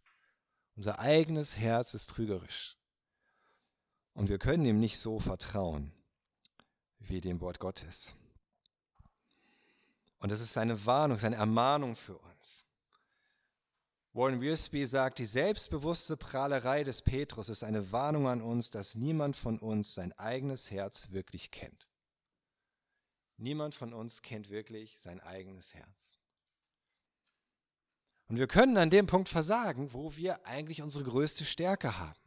[0.75, 2.77] Unser eigenes Herz ist trügerisch.
[4.13, 5.93] Und wir können ihm nicht so vertrauen
[6.99, 8.15] wie dem Wort Gottes.
[10.19, 12.65] Und das ist eine Warnung, eine Ermahnung für uns.
[14.13, 19.37] Warren Wiersbe sagt, die selbstbewusste Prahlerei des Petrus ist eine Warnung an uns, dass niemand
[19.37, 21.87] von uns sein eigenes Herz wirklich kennt.
[23.37, 26.16] Niemand von uns kennt wirklich sein eigenes Herz.
[28.27, 32.19] Und wir können an dem Punkt versagen, wo wir eigentlich unsere größte Stärke haben.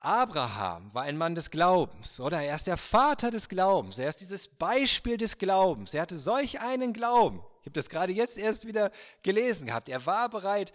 [0.00, 2.42] Abraham war ein Mann des Glaubens, oder?
[2.42, 3.98] Er ist der Vater des Glaubens.
[3.98, 5.94] Er ist dieses Beispiel des Glaubens.
[5.94, 7.42] Er hatte solch einen Glauben.
[7.60, 8.90] Ich habe das gerade jetzt erst wieder
[9.22, 9.88] gelesen gehabt.
[9.88, 10.72] Er war bereit,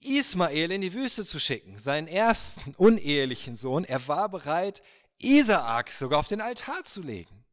[0.00, 3.84] Ismael in die Wüste zu schicken, seinen ersten unehelichen Sohn.
[3.84, 4.82] Er war bereit,
[5.18, 7.44] Isaak sogar auf den Altar zu legen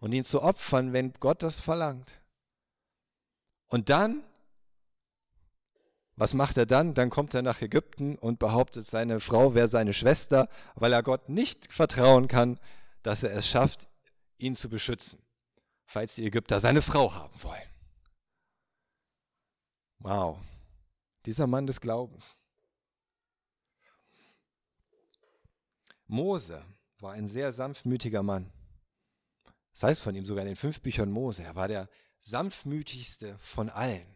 [0.00, 2.20] und ihn zu opfern, wenn Gott das verlangt.
[3.68, 4.22] Und dann,
[6.16, 6.94] was macht er dann?
[6.94, 11.28] Dann kommt er nach Ägypten und behauptet, seine Frau wäre seine Schwester, weil er Gott
[11.28, 12.58] nicht vertrauen kann,
[13.02, 13.88] dass er es schafft,
[14.38, 15.20] ihn zu beschützen,
[15.86, 17.62] falls die Ägypter seine Frau haben wollen.
[19.98, 20.38] Wow,
[21.24, 22.38] dieser Mann des Glaubens.
[26.06, 26.62] Mose
[26.98, 28.52] war ein sehr sanftmütiger Mann.
[29.72, 33.70] Das heißt von ihm sogar in den fünf Büchern Mose, er war der sanftmütigste von
[33.70, 34.11] allen.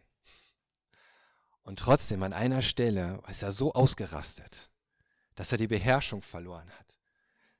[1.67, 4.69] Und trotzdem an einer Stelle ist er so ausgerastet,
[5.35, 6.97] dass er die Beherrschung verloren hat.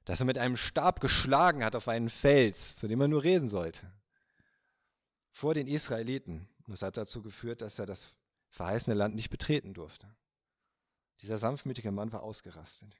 [0.05, 3.49] Dass er mit einem Stab geschlagen hat auf einen Fels, zu dem er nur reden
[3.49, 3.91] sollte.
[5.29, 6.47] Vor den Israeliten.
[6.65, 8.15] Und das hat dazu geführt, dass er das
[8.49, 10.07] verheißene Land nicht betreten durfte.
[11.21, 12.95] Dieser sanftmütige Mann war ausgerastet.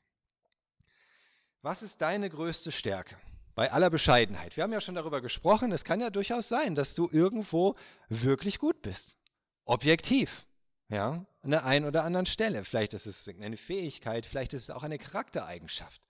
[1.62, 3.16] Was ist deine größte Stärke?
[3.56, 4.58] Bei aller Bescheidenheit.
[4.58, 7.78] Wir haben ja schon darüber gesprochen, es kann ja durchaus sein, dass du irgendwo
[8.10, 9.16] wirklich gut bist.
[9.64, 10.47] Objektiv.
[10.90, 12.64] Ja, an der einen oder anderen Stelle.
[12.64, 16.02] Vielleicht ist es eine Fähigkeit, vielleicht ist es auch eine Charaktereigenschaft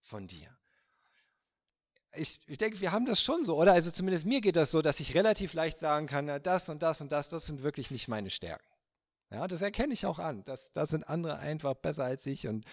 [0.00, 0.48] von dir.
[2.12, 3.72] Ich, ich, denke, wir haben das schon so, oder?
[3.72, 7.00] Also zumindest mir geht das so, dass ich relativ leicht sagen kann, das und das
[7.00, 8.66] und das, das sind wirklich nicht meine Stärken.
[9.30, 10.44] Ja, das erkenne ich auch an.
[10.44, 12.64] Das, das sind andere einfach besser als ich und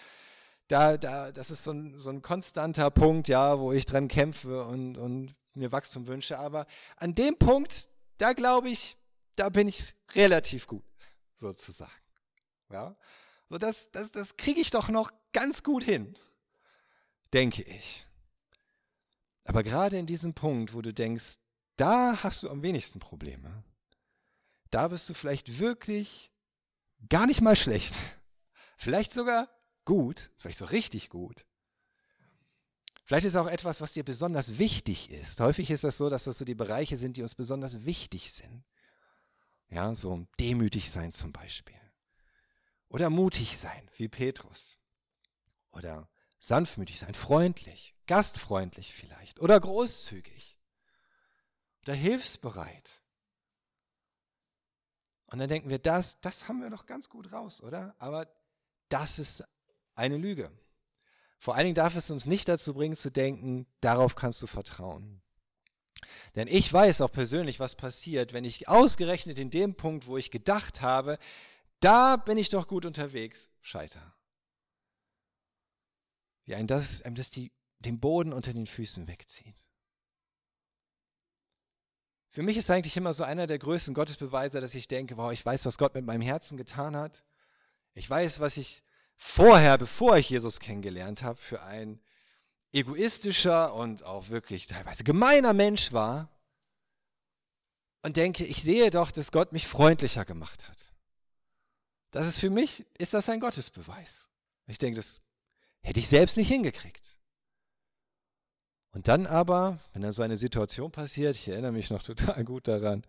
[0.68, 4.64] da, da, das ist so ein, so ein konstanter Punkt, ja, wo ich dran kämpfe
[4.64, 6.40] und, und mir Wachstum wünsche.
[6.40, 6.66] Aber
[6.98, 8.98] an dem Punkt, da glaube ich,
[9.36, 10.84] da bin ich relativ gut
[11.44, 11.92] sozusagen.
[12.72, 12.96] Ja?
[13.50, 16.18] So das, das, das kriege ich doch noch ganz gut hin,
[17.34, 18.08] denke ich.
[19.44, 21.36] Aber gerade in diesem Punkt, wo du denkst,
[21.76, 23.64] da hast du am wenigsten Probleme,
[24.72, 26.32] da bist du vielleicht wirklich
[27.10, 27.94] gar nicht mal schlecht.
[28.78, 29.48] Vielleicht sogar
[29.86, 31.46] gut, vielleicht so richtig gut.
[33.06, 35.40] Vielleicht ist auch etwas, was dir besonders wichtig ist.
[35.40, 38.64] Häufig ist das so, dass das so die Bereiche sind, die uns besonders wichtig sind.
[39.74, 41.80] Ja, so demütig sein zum Beispiel.
[42.90, 44.78] Oder mutig sein, wie Petrus.
[45.72, 46.08] Oder
[46.40, 49.40] sanftmütig sein, freundlich, gastfreundlich vielleicht.
[49.40, 50.60] Oder großzügig.
[51.82, 53.02] Oder hilfsbereit.
[55.26, 57.96] Und dann denken wir, das, das haben wir doch ganz gut raus, oder?
[57.98, 58.28] Aber
[58.90, 59.44] das ist
[59.96, 60.52] eine Lüge.
[61.40, 65.23] Vor allen Dingen darf es uns nicht dazu bringen zu denken, darauf kannst du vertrauen.
[66.36, 70.32] Denn ich weiß auch persönlich, was passiert, wenn ich ausgerechnet in dem Punkt, wo ich
[70.32, 71.18] gedacht habe,
[71.80, 74.16] da bin ich doch gut unterwegs, scheiter.
[76.46, 79.68] Wie einem das, einem das die, den Boden unter den Füßen wegzieht.
[82.30, 85.46] Für mich ist eigentlich immer so einer der größten Gottesbeweise, dass ich denke, wow, ich
[85.46, 87.24] weiß, was Gott mit meinem Herzen getan hat.
[87.94, 88.82] Ich weiß, was ich
[89.16, 92.00] vorher, bevor ich Jesus kennengelernt habe, für ein
[92.74, 96.30] egoistischer und auch wirklich teilweise gemeiner Mensch war
[98.02, 100.94] und denke, ich sehe doch, dass Gott mich freundlicher gemacht hat.
[102.12, 104.30] Das ist für mich, ist das ein Gottesbeweis.
[104.68, 105.22] Ich denke, das
[105.82, 107.18] hätte ich selbst nicht hingekriegt.
[108.92, 112.68] Und dann aber, wenn dann so eine Situation passiert, ich erinnere mich noch total gut
[112.68, 113.06] daran,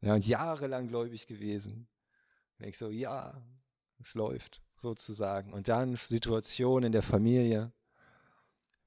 [0.00, 1.86] ja, und jahrelang gläubig gewesen,
[2.58, 3.42] denke ich so, ja,
[3.98, 5.52] es läuft sozusagen.
[5.52, 7.72] Und dann Situation in der Familie,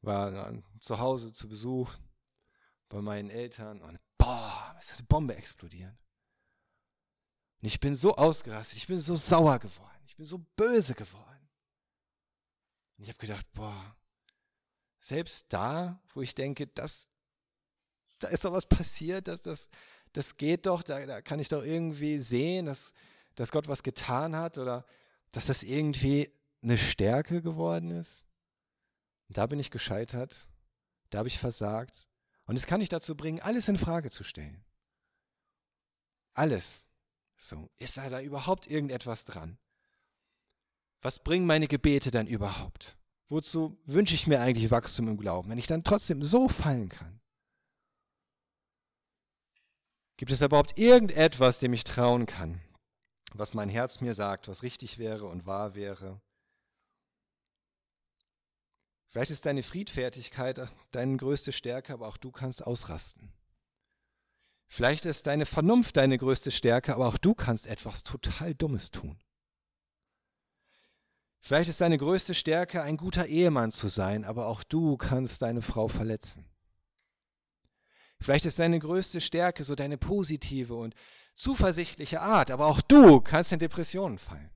[0.03, 1.91] war zu Hause zu Besuch
[2.89, 5.97] bei meinen Eltern und boah, hat eine Bombe explodiert.
[7.61, 11.49] Und ich bin so ausgerastet, ich bin so sauer geworden, ich bin so böse geworden.
[12.97, 13.95] Und ich habe gedacht, boah,
[14.99, 17.07] selbst da, wo ich denke, das,
[18.19, 19.69] da ist doch was passiert, das, das,
[20.11, 22.93] das geht doch, da, da kann ich doch irgendwie sehen, dass,
[23.35, 24.85] dass Gott was getan hat oder
[25.31, 26.29] dass das irgendwie
[26.61, 28.25] eine Stärke geworden ist.
[29.29, 30.49] Da bin ich gescheitert,
[31.09, 32.07] da habe ich versagt.
[32.45, 34.63] Und es kann ich dazu bringen, alles in Frage zu stellen.
[36.33, 36.87] Alles.
[37.37, 39.57] So, ist da, da überhaupt irgendetwas dran?
[41.01, 42.97] Was bringen meine Gebete dann überhaupt?
[43.27, 47.19] Wozu wünsche ich mir eigentlich Wachstum im Glauben, wenn ich dann trotzdem so fallen kann?
[50.17, 52.61] Gibt es überhaupt irgendetwas, dem ich trauen kann,
[53.33, 56.21] was mein Herz mir sagt, was richtig wäre und wahr wäre?
[59.13, 63.31] Vielleicht ist deine Friedfertigkeit deine größte Stärke, aber auch du kannst ausrasten.
[64.65, 69.19] Vielleicht ist deine Vernunft deine größte Stärke, aber auch du kannst etwas total Dummes tun.
[71.41, 75.61] Vielleicht ist deine größte Stärke, ein guter Ehemann zu sein, aber auch du kannst deine
[75.61, 76.49] Frau verletzen.
[78.19, 80.95] Vielleicht ist deine größte Stärke so deine positive und
[81.35, 84.49] zuversichtliche Art, aber auch du kannst in Depressionen fallen.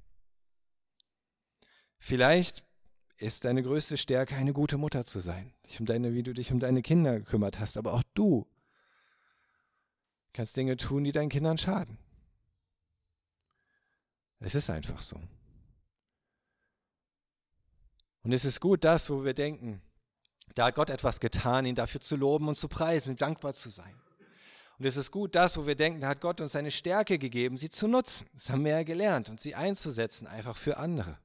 [2.00, 2.67] Vielleicht
[3.18, 6.52] ist deine größte Stärke, eine gute Mutter zu sein, dich um deine, wie du dich
[6.52, 7.78] um deine Kinder gekümmert hast.
[7.78, 8.48] Aber auch du
[10.34, 11.98] kannst Dinge tun, die deinen Kindern schaden.
[14.40, 15.20] Es ist einfach so.
[18.24, 19.82] Und es ist gut, das, wo wir denken,
[20.54, 23.96] da hat Gott etwas getan, ihn dafür zu loben und zu preisen, dankbar zu sein.
[24.78, 27.58] Und es ist gut, das, wo wir denken, da hat Gott uns seine Stärke gegeben,
[27.58, 28.28] sie zu nutzen.
[28.34, 31.18] Das haben wir ja gelernt und sie einzusetzen, einfach für andere.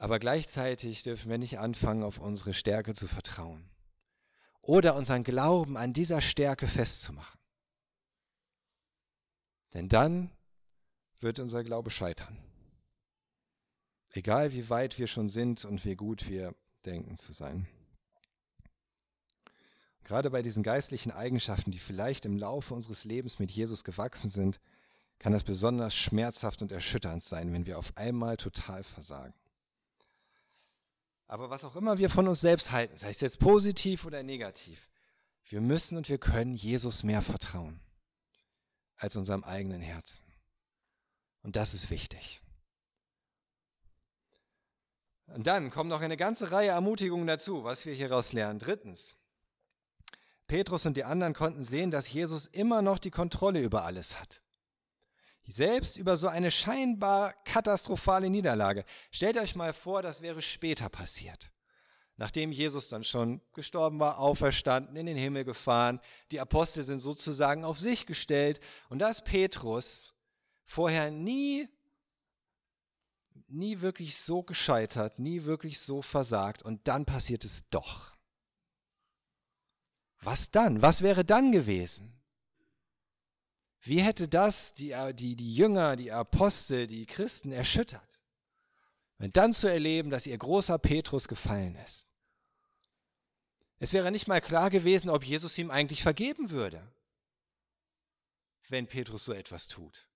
[0.00, 3.68] Aber gleichzeitig dürfen wir nicht anfangen, auf unsere Stärke zu vertrauen.
[4.62, 7.38] oder unseren Glauben an dieser Stärke festzumachen.
[9.74, 10.30] Denn dann
[11.20, 12.36] wird unser Glaube scheitern.
[14.10, 17.66] Egal wie weit wir schon sind und wie gut wir denken zu sein.
[20.04, 24.60] Gerade bei diesen geistlichen Eigenschaften, die vielleicht im Laufe unseres Lebens mit Jesus gewachsen sind,
[25.18, 29.34] kann das besonders schmerzhaft und erschütternd sein, wenn wir auf einmal total versagen.
[31.30, 34.90] Aber was auch immer wir von uns selbst halten, sei es jetzt positiv oder negativ,
[35.44, 37.80] wir müssen und wir können Jesus mehr vertrauen
[38.96, 40.24] als unserem eigenen Herzen.
[41.42, 42.42] Und das ist wichtig.
[45.26, 48.58] Und dann kommt noch eine ganze Reihe Ermutigungen dazu, was wir hieraus lernen.
[48.58, 49.14] Drittens,
[50.48, 54.42] Petrus und die anderen konnten sehen, dass Jesus immer noch die Kontrolle über alles hat.
[55.50, 58.84] Selbst über so eine scheinbar katastrophale Niederlage.
[59.10, 61.50] Stellt euch mal vor, das wäre später passiert.
[62.16, 67.64] Nachdem Jesus dann schon gestorben war, auferstanden, in den Himmel gefahren, die Apostel sind sozusagen
[67.64, 70.14] auf sich gestellt und dass Petrus
[70.64, 71.68] vorher nie,
[73.48, 78.12] nie wirklich so gescheitert, nie wirklich so versagt und dann passiert es doch.
[80.20, 80.80] Was dann?
[80.80, 82.19] Was wäre dann gewesen?
[83.82, 88.22] Wie hätte das die, die, die Jünger, die Apostel, die Christen erschüttert?
[89.18, 92.06] Und dann zu erleben, dass ihr großer Petrus gefallen ist.
[93.78, 96.86] Es wäre nicht mal klar gewesen, ob Jesus ihm eigentlich vergeben würde,
[98.68, 100.08] wenn Petrus so etwas tut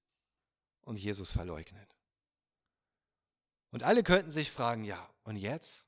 [0.83, 1.97] und Jesus verleugnet.
[3.71, 5.87] Und alle könnten sich fragen, ja, und jetzt?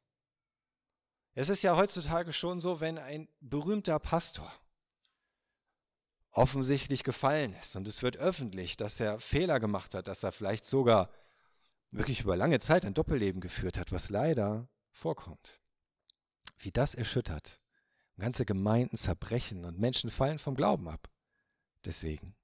[1.34, 4.50] Es ist ja heutzutage schon so, wenn ein berühmter Pastor
[6.36, 10.66] offensichtlich gefallen ist und es wird öffentlich, dass er Fehler gemacht hat, dass er vielleicht
[10.66, 11.10] sogar
[11.90, 15.60] wirklich über lange Zeit ein Doppelleben geführt hat, was leider vorkommt.
[16.58, 17.60] Wie das erschüttert.
[18.18, 21.08] Ganze Gemeinden zerbrechen und Menschen fallen vom Glauben ab.
[21.84, 22.34] Deswegen.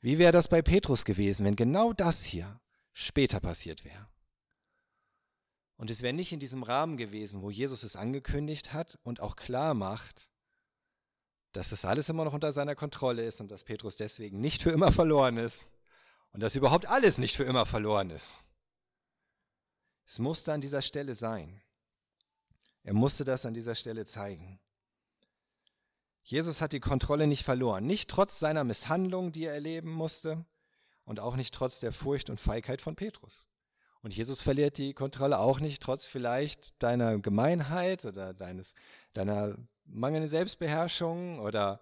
[0.00, 2.60] Wie wäre das bei Petrus gewesen, wenn genau das hier
[2.92, 4.08] später passiert wäre?
[5.76, 9.36] Und es wäre nicht in diesem Rahmen gewesen, wo Jesus es angekündigt hat und auch
[9.36, 10.30] klar macht,
[11.54, 14.70] dass das alles immer noch unter seiner Kontrolle ist und dass Petrus deswegen nicht für
[14.70, 15.64] immer verloren ist
[16.32, 18.40] und dass überhaupt alles nicht für immer verloren ist.
[20.04, 21.62] Es musste an dieser Stelle sein.
[22.82, 24.58] Er musste das an dieser Stelle zeigen.
[26.24, 30.44] Jesus hat die Kontrolle nicht verloren, nicht trotz seiner Misshandlung, die er erleben musste
[31.04, 33.46] und auch nicht trotz der Furcht und Feigheit von Petrus.
[34.02, 38.74] Und Jesus verliert die Kontrolle auch nicht trotz vielleicht deiner Gemeinheit oder deines,
[39.12, 39.56] deiner
[39.86, 41.80] mangelnde Selbstbeherrschung oder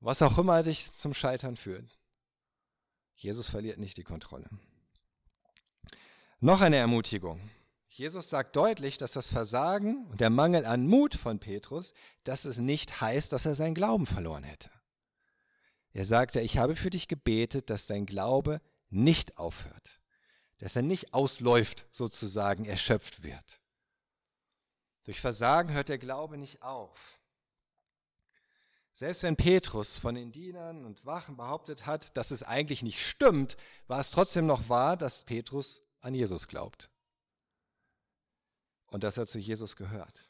[0.00, 1.98] was auch immer dich zum Scheitern führt.
[3.14, 4.48] Jesus verliert nicht die Kontrolle.
[6.40, 7.40] Noch eine Ermutigung.
[7.88, 11.94] Jesus sagt deutlich, dass das Versagen und der Mangel an Mut von Petrus,
[12.24, 14.70] dass es nicht heißt, dass er seinen Glauben verloren hätte.
[15.92, 18.60] Er sagte, ich habe für dich gebetet, dass dein Glaube
[18.90, 20.00] nicht aufhört,
[20.58, 23.60] dass er nicht ausläuft, sozusagen erschöpft wird.
[25.04, 27.20] Durch Versagen hört der Glaube nicht auf.
[28.92, 33.56] Selbst wenn Petrus von den Dienern und Wachen behauptet hat, dass es eigentlich nicht stimmt,
[33.86, 36.90] war es trotzdem noch wahr, dass Petrus an Jesus glaubt
[38.86, 40.28] und dass er zu Jesus gehört.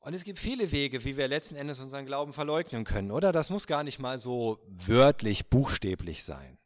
[0.00, 3.30] Und es gibt viele Wege, wie wir letzten Endes unseren Glauben verleugnen können, oder?
[3.30, 6.58] Das muss gar nicht mal so wörtlich, buchstäblich sein.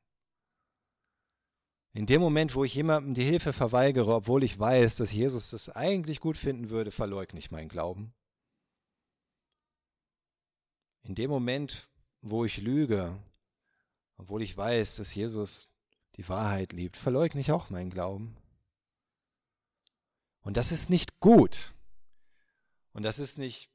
[1.97, 5.71] In dem Moment, wo ich jemandem die Hilfe verweigere, obwohl ich weiß, dass Jesus das
[5.71, 8.13] eigentlich gut finden würde, verleugne ich meinen Glauben.
[11.05, 11.89] In dem Moment,
[12.21, 13.19] wo ich lüge,
[14.19, 15.73] obwohl ich weiß, dass Jesus
[16.17, 18.37] die Wahrheit liebt, verleugne ich auch meinen Glauben.
[20.43, 21.73] Und das ist nicht gut.
[22.93, 23.71] Und das ist nicht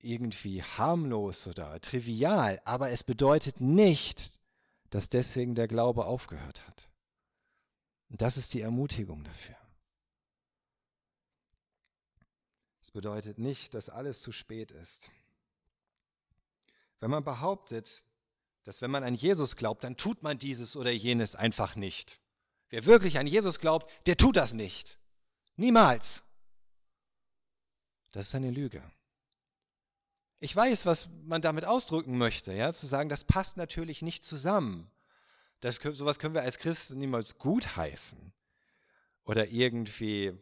[0.00, 4.40] irgendwie harmlos oder trivial, aber es bedeutet nicht,
[4.90, 6.90] dass deswegen der Glaube aufgehört hat.
[8.08, 9.56] Und das ist die Ermutigung dafür.
[12.80, 15.10] Es bedeutet nicht, dass alles zu spät ist.
[17.00, 18.04] Wenn man behauptet,
[18.64, 22.20] dass wenn man an Jesus glaubt, dann tut man dieses oder jenes einfach nicht.
[22.70, 24.98] Wer wirklich an Jesus glaubt, der tut das nicht.
[25.56, 26.22] Niemals.
[28.12, 28.82] Das ist eine Lüge.
[30.40, 34.90] Ich weiß, was man damit ausdrücken möchte, ja, zu sagen, das passt natürlich nicht zusammen.
[35.64, 38.34] Das, sowas können wir als Christen niemals gutheißen
[39.24, 40.36] oder irgendwie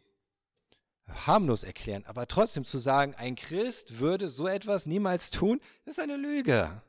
[1.07, 2.05] harmlos erklären.
[2.07, 6.81] Aber trotzdem zu sagen, ein Christ würde so etwas niemals tun, ist eine Lüge.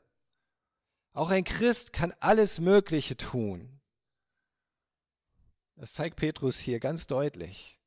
[1.13, 3.79] Auch ein Christ kann alles Mögliche tun.
[5.77, 7.79] Das zeigt Petrus hier ganz deutlich.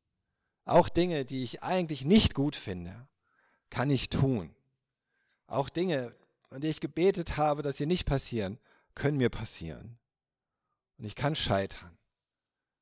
[0.64, 3.06] Auch Dinge, die ich eigentlich nicht gut finde,
[3.68, 4.54] kann ich tun.
[5.46, 6.16] Auch Dinge,
[6.48, 8.58] an die ich gebetet habe, dass sie nicht passieren,
[8.94, 9.98] können mir passieren.
[10.98, 11.96] Und ich kann scheitern.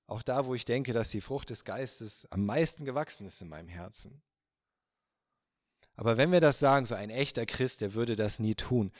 [0.07, 3.49] Auch da, wo ich denke, dass die Frucht des Geistes am meisten gewachsen ist in
[3.49, 4.23] meinem Herzen.
[5.97, 8.93] Aber wenn wir das sagen, so ein echter Christ, der würde das nie tun,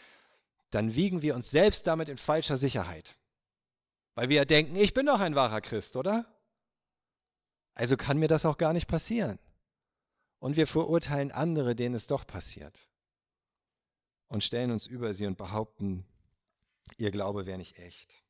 [0.71, 3.19] dann wiegen wir uns selbst damit in falscher Sicherheit.
[4.15, 6.27] Weil wir ja denken, ich bin doch ein wahrer Christ, oder?
[7.75, 9.39] Also kann mir das auch gar nicht passieren.
[10.39, 12.89] Und wir verurteilen andere, denen es doch passiert.
[14.29, 16.05] Und stellen uns über sie und behaupten,
[16.97, 18.26] ihr Glaube wäre nicht echt.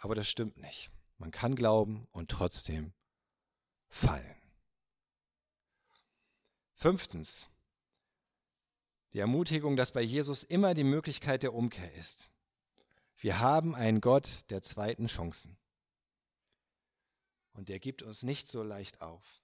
[0.00, 0.90] Aber das stimmt nicht.
[1.18, 2.92] Man kann glauben und trotzdem
[3.88, 4.36] fallen.
[6.74, 7.48] Fünftens,
[9.12, 12.30] die Ermutigung, dass bei Jesus immer die Möglichkeit der Umkehr ist.
[13.18, 15.58] Wir haben einen Gott der zweiten Chancen.
[17.52, 19.42] Und der gibt uns nicht so leicht auf,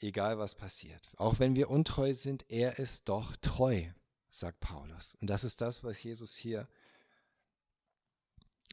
[0.00, 1.10] egal was passiert.
[1.16, 3.84] Auch wenn wir untreu sind, er ist doch treu,
[4.28, 5.14] sagt Paulus.
[5.22, 6.68] Und das ist das, was Jesus hier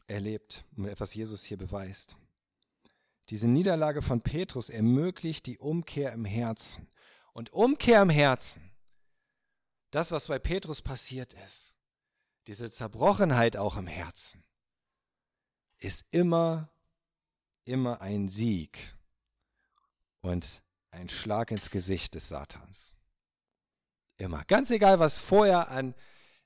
[0.06, 2.16] erlebt und etwas Jesus hier beweist.
[3.28, 6.88] Diese Niederlage von Petrus ermöglicht die Umkehr im Herzen.
[7.32, 8.72] Und Umkehr im Herzen,
[9.90, 11.76] das, was bei Petrus passiert ist,
[12.46, 14.42] diese Zerbrochenheit auch im Herzen,
[15.78, 16.70] ist immer,
[17.64, 18.96] immer ein Sieg
[20.20, 22.94] und ein Schlag ins Gesicht des Satans.
[24.18, 24.44] Immer.
[24.44, 25.94] Ganz egal, was vorher an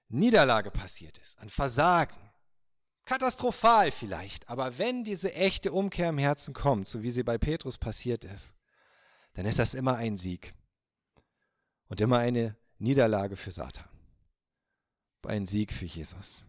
[0.09, 2.26] Niederlage passiert ist, an Versagen,
[3.07, 7.79] Katastrophal vielleicht, aber wenn diese echte Umkehr im Herzen kommt, so wie sie bei Petrus
[7.79, 8.57] passiert ist,
[9.35, 10.55] dann ist das immer ein Sieg
[11.89, 13.89] und immer eine Niederlage für Satan,
[15.25, 16.45] ein Sieg für Jesus.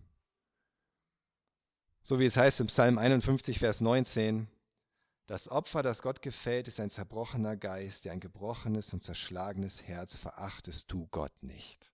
[2.01, 4.47] So wie es heißt im Psalm 51, Vers 19,
[5.27, 10.15] das Opfer, das Gott gefällt, ist ein zerbrochener Geist, der ein gebrochenes und zerschlagenes Herz
[10.15, 11.93] verachtest du Gott nicht.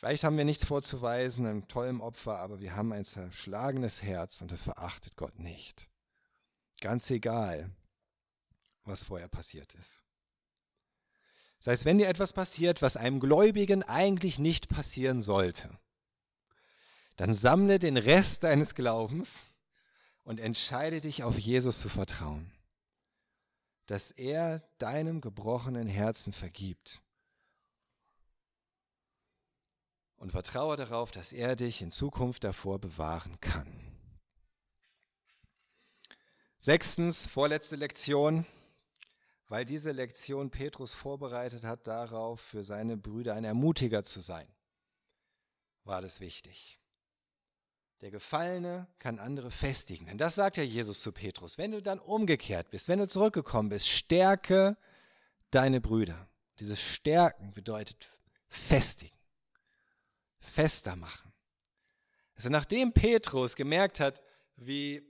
[0.00, 4.50] Vielleicht haben wir nichts vorzuweisen, einem tollen Opfer, aber wir haben ein zerschlagenes Herz und
[4.50, 5.90] das verachtet Gott nicht.
[6.80, 7.70] Ganz egal,
[8.84, 10.00] was vorher passiert ist.
[11.58, 15.68] Das heißt, wenn dir etwas passiert, was einem Gläubigen eigentlich nicht passieren sollte,
[17.16, 19.48] dann sammle den Rest deines Glaubens
[20.24, 22.50] und entscheide dich auf Jesus zu vertrauen,
[23.84, 27.02] dass er deinem gebrochenen Herzen vergibt
[30.20, 33.66] und vertraue darauf, dass er dich in Zukunft davor bewahren kann.
[36.58, 38.44] Sechstens, vorletzte Lektion,
[39.48, 44.46] weil diese Lektion Petrus vorbereitet hat darauf, für seine Brüder ein Ermutiger zu sein,
[45.84, 46.78] war das wichtig.
[48.02, 50.06] Der Gefallene kann andere festigen.
[50.06, 51.56] Denn das sagt ja Jesus zu Petrus.
[51.56, 54.76] Wenn du dann umgekehrt bist, wenn du zurückgekommen bist, stärke
[55.50, 56.28] deine Brüder.
[56.60, 58.08] Dieses Stärken bedeutet
[58.48, 59.19] festigen
[60.40, 61.32] fester machen.
[62.34, 64.22] Also nachdem Petrus gemerkt hat,
[64.56, 65.06] wie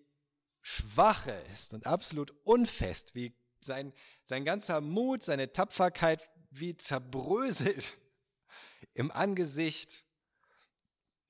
[0.62, 3.92] schwach er ist und absolut unfest, wie sein,
[4.24, 7.98] sein ganzer Mut, seine Tapferkeit wie zerbröselt
[8.94, 10.04] im Angesicht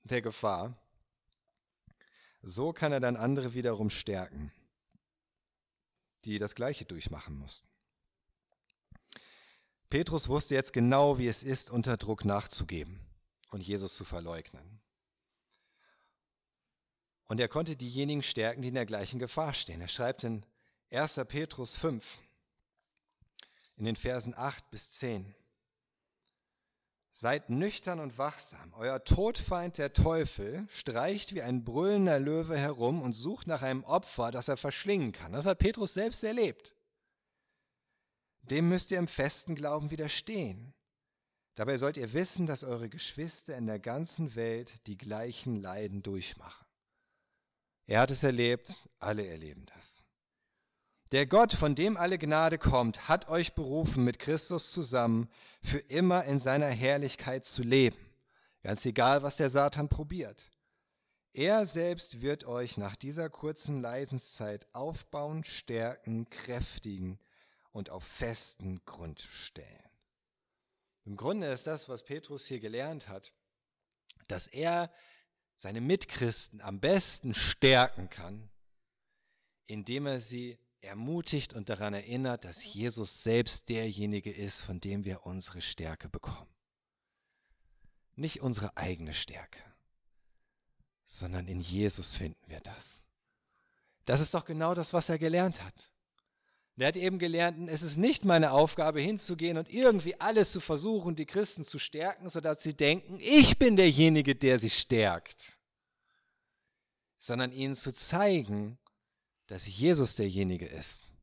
[0.03, 0.75] der Gefahr,
[2.41, 4.51] so kann er dann andere wiederum stärken,
[6.25, 7.67] die das Gleiche durchmachen mussten.
[9.89, 13.10] Petrus wusste jetzt genau, wie es ist, unter Druck nachzugeben
[13.51, 14.81] und Jesus zu verleugnen.
[17.25, 19.79] Und er konnte diejenigen stärken, die in der gleichen Gefahr stehen.
[19.79, 20.45] Er schreibt in
[20.91, 21.21] 1.
[21.27, 22.19] Petrus 5,
[23.77, 25.33] in den Versen 8 bis 10.
[27.13, 28.73] Seid nüchtern und wachsam.
[28.73, 34.31] Euer Todfeind, der Teufel, streicht wie ein brüllender Löwe herum und sucht nach einem Opfer,
[34.31, 35.33] das er verschlingen kann.
[35.33, 36.75] Das hat Petrus selbst erlebt.
[38.43, 40.73] Dem müsst ihr im festen Glauben widerstehen.
[41.55, 46.65] Dabei sollt ihr wissen, dass eure Geschwister in der ganzen Welt die gleichen Leiden durchmachen.
[47.87, 50.05] Er hat es erlebt, alle erleben das.
[51.11, 55.29] Der Gott, von dem alle Gnade kommt, hat euch berufen, mit Christus zusammen
[55.61, 57.97] für immer in seiner Herrlichkeit zu leben.
[58.63, 60.49] Ganz egal, was der Satan probiert.
[61.33, 67.19] Er selbst wird euch nach dieser kurzen Leidenszeit aufbauen, stärken, kräftigen
[67.71, 69.90] und auf festen Grund stellen.
[71.05, 73.33] Im Grunde ist das, was Petrus hier gelernt hat,
[74.27, 74.91] dass er
[75.55, 78.49] seine Mitchristen am besten stärken kann,
[79.65, 85.25] indem er sie ermutigt und daran erinnert, dass Jesus selbst derjenige ist, von dem wir
[85.25, 86.49] unsere Stärke bekommen.
[88.15, 89.61] Nicht unsere eigene Stärke,
[91.05, 93.07] sondern in Jesus finden wir das.
[94.05, 95.90] Das ist doch genau das, was er gelernt hat.
[96.75, 100.61] Und er hat eben gelernt, es ist nicht meine Aufgabe hinzugehen und irgendwie alles zu
[100.61, 105.59] versuchen, die Christen zu stärken, sodass sie denken, ich bin derjenige, der sie stärkt,
[107.17, 108.77] sondern ihnen zu zeigen,
[109.47, 111.13] dass Jesus derjenige ist,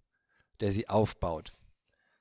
[0.61, 1.57] der sie aufbaut,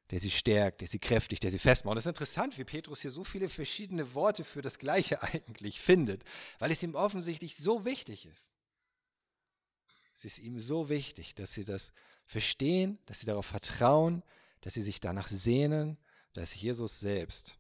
[0.10, 1.92] der sie stärkt, der sie kräftigt, der sie festmacht.
[1.92, 5.82] Und es ist interessant, wie Petrus hier so viele verschiedene Worte für das Gleiche eigentlich
[5.82, 6.24] findet,
[6.60, 8.54] weil es ihm offensichtlich so wichtig ist.
[10.16, 11.92] Es ist ihm so wichtig, dass sie das
[12.28, 14.22] verstehen, dass sie darauf vertrauen,
[14.62, 15.98] dass sie sich danach sehnen,
[16.34, 17.58] dass Jesus selbst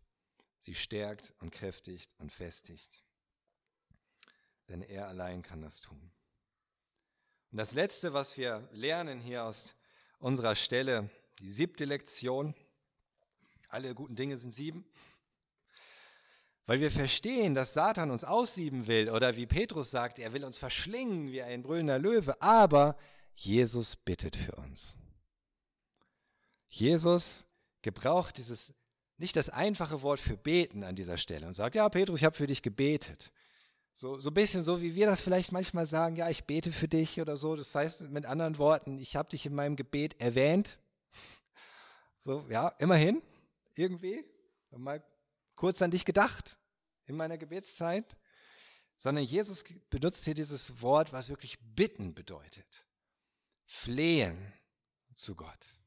[0.59, 3.01] sie stärkt und kräftigt und festigt.
[4.69, 6.11] Denn er allein kann das tun.
[7.51, 9.73] Und das Letzte, was wir lernen hier aus
[10.19, 11.09] unserer Stelle,
[11.39, 12.53] die siebte Lektion,
[13.69, 14.85] alle guten Dinge sind sieben,
[16.65, 20.57] weil wir verstehen, dass Satan uns aussieben will oder wie Petrus sagt, er will uns
[20.57, 22.97] verschlingen wie ein brüllender Löwe, aber
[23.39, 24.97] Jesus bittet für uns.
[26.69, 27.45] Jesus
[27.83, 28.73] gebraucht dieses
[29.17, 32.35] nicht das einfache Wort für beten an dieser Stelle und sagt, ja, Petrus, ich habe
[32.35, 33.31] für dich gebetet.
[33.93, 36.87] So, so ein bisschen so, wie wir das vielleicht manchmal sagen, ja, ich bete für
[36.87, 37.55] dich oder so.
[37.55, 40.79] Das heißt mit anderen Worten, ich habe dich in meinem Gebet erwähnt.
[42.23, 43.21] So, ja, immerhin,
[43.75, 44.25] irgendwie,
[44.71, 45.03] mal
[45.55, 46.57] kurz an dich gedacht
[47.05, 48.17] in meiner Gebetszeit.
[48.97, 52.86] Sondern Jesus benutzt hier dieses Wort, was wirklich bitten bedeutet
[53.67, 54.53] flehen
[55.13, 55.79] zu Gott.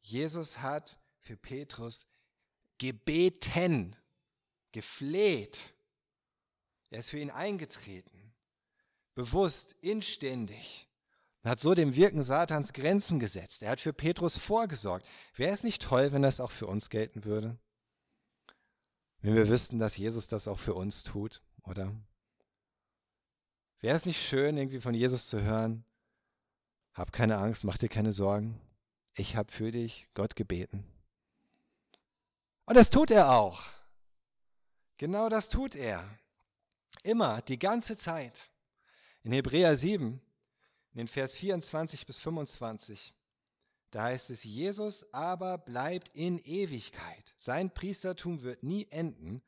[0.00, 2.06] Jesus hat für Petrus
[2.78, 3.96] gebeten,
[4.70, 5.74] gefleht.
[6.90, 8.34] Er ist für ihn eingetreten,
[9.14, 10.88] bewusst, inständig
[11.42, 13.62] und hat so dem Wirken Satans Grenzen gesetzt.
[13.62, 15.06] Er hat für Petrus vorgesorgt.
[15.34, 17.58] Wäre es nicht toll, wenn das auch für uns gelten würde?
[19.20, 21.94] Wenn wir wüssten, dass Jesus das auch für uns tut, oder?
[23.80, 25.84] Wäre es nicht schön, irgendwie von Jesus zu hören,
[26.94, 28.60] hab keine Angst, mach dir keine Sorgen.
[29.14, 30.84] Ich habe für dich Gott gebeten.
[32.64, 33.62] Und das tut er auch.
[34.98, 36.08] Genau das tut er.
[37.02, 38.50] Immer, die ganze Zeit.
[39.22, 40.20] In Hebräer 7,
[40.92, 43.14] in den Vers 24 bis 25,
[43.90, 47.34] da heißt es, Jesus aber bleibt in Ewigkeit.
[47.36, 49.42] Sein Priestertum wird nie enden.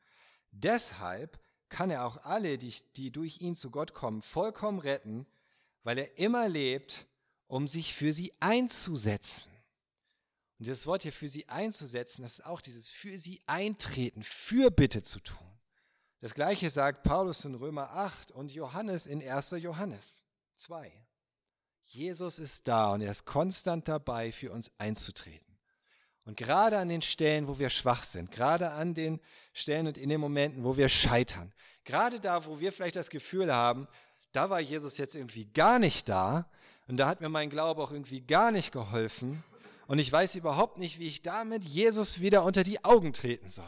[0.51, 1.39] Deshalb
[1.69, 5.25] kann er auch alle, die, die durch ihn zu Gott kommen, vollkommen retten,
[5.83, 7.07] weil er immer lebt
[7.47, 9.51] um sich für sie einzusetzen.
[10.59, 15.03] Und das Wort hier für sie einzusetzen, das ist auch dieses für sie eintreten, Fürbitte
[15.03, 15.37] zu tun.
[16.19, 19.51] Das gleiche sagt Paulus in Römer 8 und Johannes in 1.
[19.59, 20.23] Johannes
[20.55, 20.91] 2.
[21.83, 25.45] Jesus ist da und er ist konstant dabei, für uns einzutreten.
[26.23, 29.21] Und gerade an den Stellen, wo wir schwach sind, gerade an den
[29.53, 33.53] Stellen und in den Momenten, wo wir scheitern, gerade da, wo wir vielleicht das Gefühl
[33.53, 33.87] haben,
[34.31, 36.49] da war Jesus jetzt irgendwie gar nicht da,
[36.87, 39.43] und da hat mir mein Glaube auch irgendwie gar nicht geholfen.
[39.87, 43.65] Und ich weiß überhaupt nicht, wie ich damit Jesus wieder unter die Augen treten soll.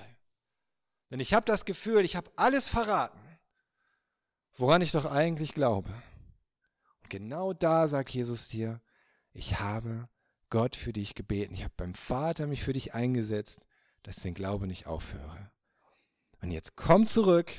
[1.11, 3.19] Denn ich habe das Gefühl, ich habe alles verraten,
[4.55, 5.89] woran ich doch eigentlich glaube.
[7.01, 8.81] Und genau da sagt Jesus dir,
[9.31, 10.09] ich habe
[10.49, 11.53] Gott für dich gebeten.
[11.53, 13.65] Ich habe beim Vater mich für dich eingesetzt,
[14.03, 15.51] dass ich den Glaube nicht aufhöre.
[16.41, 17.51] Und jetzt komm zurück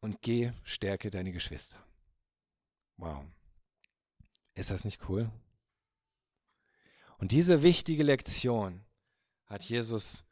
[0.00, 1.78] und geh, stärke deine Geschwister.
[2.96, 3.24] Wow.
[4.58, 5.30] Ist das nicht cool?
[7.18, 8.84] Und diese wichtige Lektion
[9.46, 10.24] hat Jesus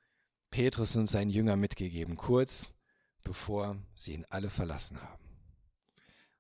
[0.50, 2.74] Petrus und seinen Jüngern mitgegeben, kurz
[3.22, 5.24] bevor sie ihn alle verlassen haben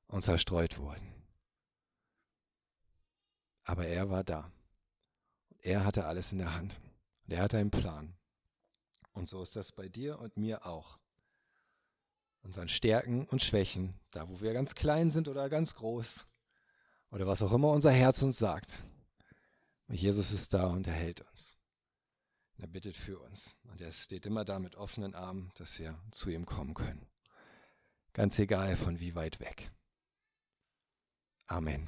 [0.08, 1.14] und zerstreut wurden.
[3.62, 4.50] Aber er war da.
[5.60, 6.80] Er hatte alles in der Hand.
[7.24, 8.16] Und er hatte einen Plan.
[9.12, 10.98] Und so ist das bei dir und mir auch.
[12.42, 16.24] Unseren Stärken und Schwächen, da wo wir ganz klein sind oder ganz groß,
[17.10, 18.84] oder was auch immer unser Herz uns sagt.
[19.88, 21.56] Und Jesus ist da und er hält uns.
[22.58, 23.56] Er bittet für uns.
[23.64, 27.06] Und er steht immer da mit offenen Armen, dass wir zu ihm kommen können.
[28.12, 29.70] Ganz egal von wie weit weg.
[31.46, 31.86] Amen.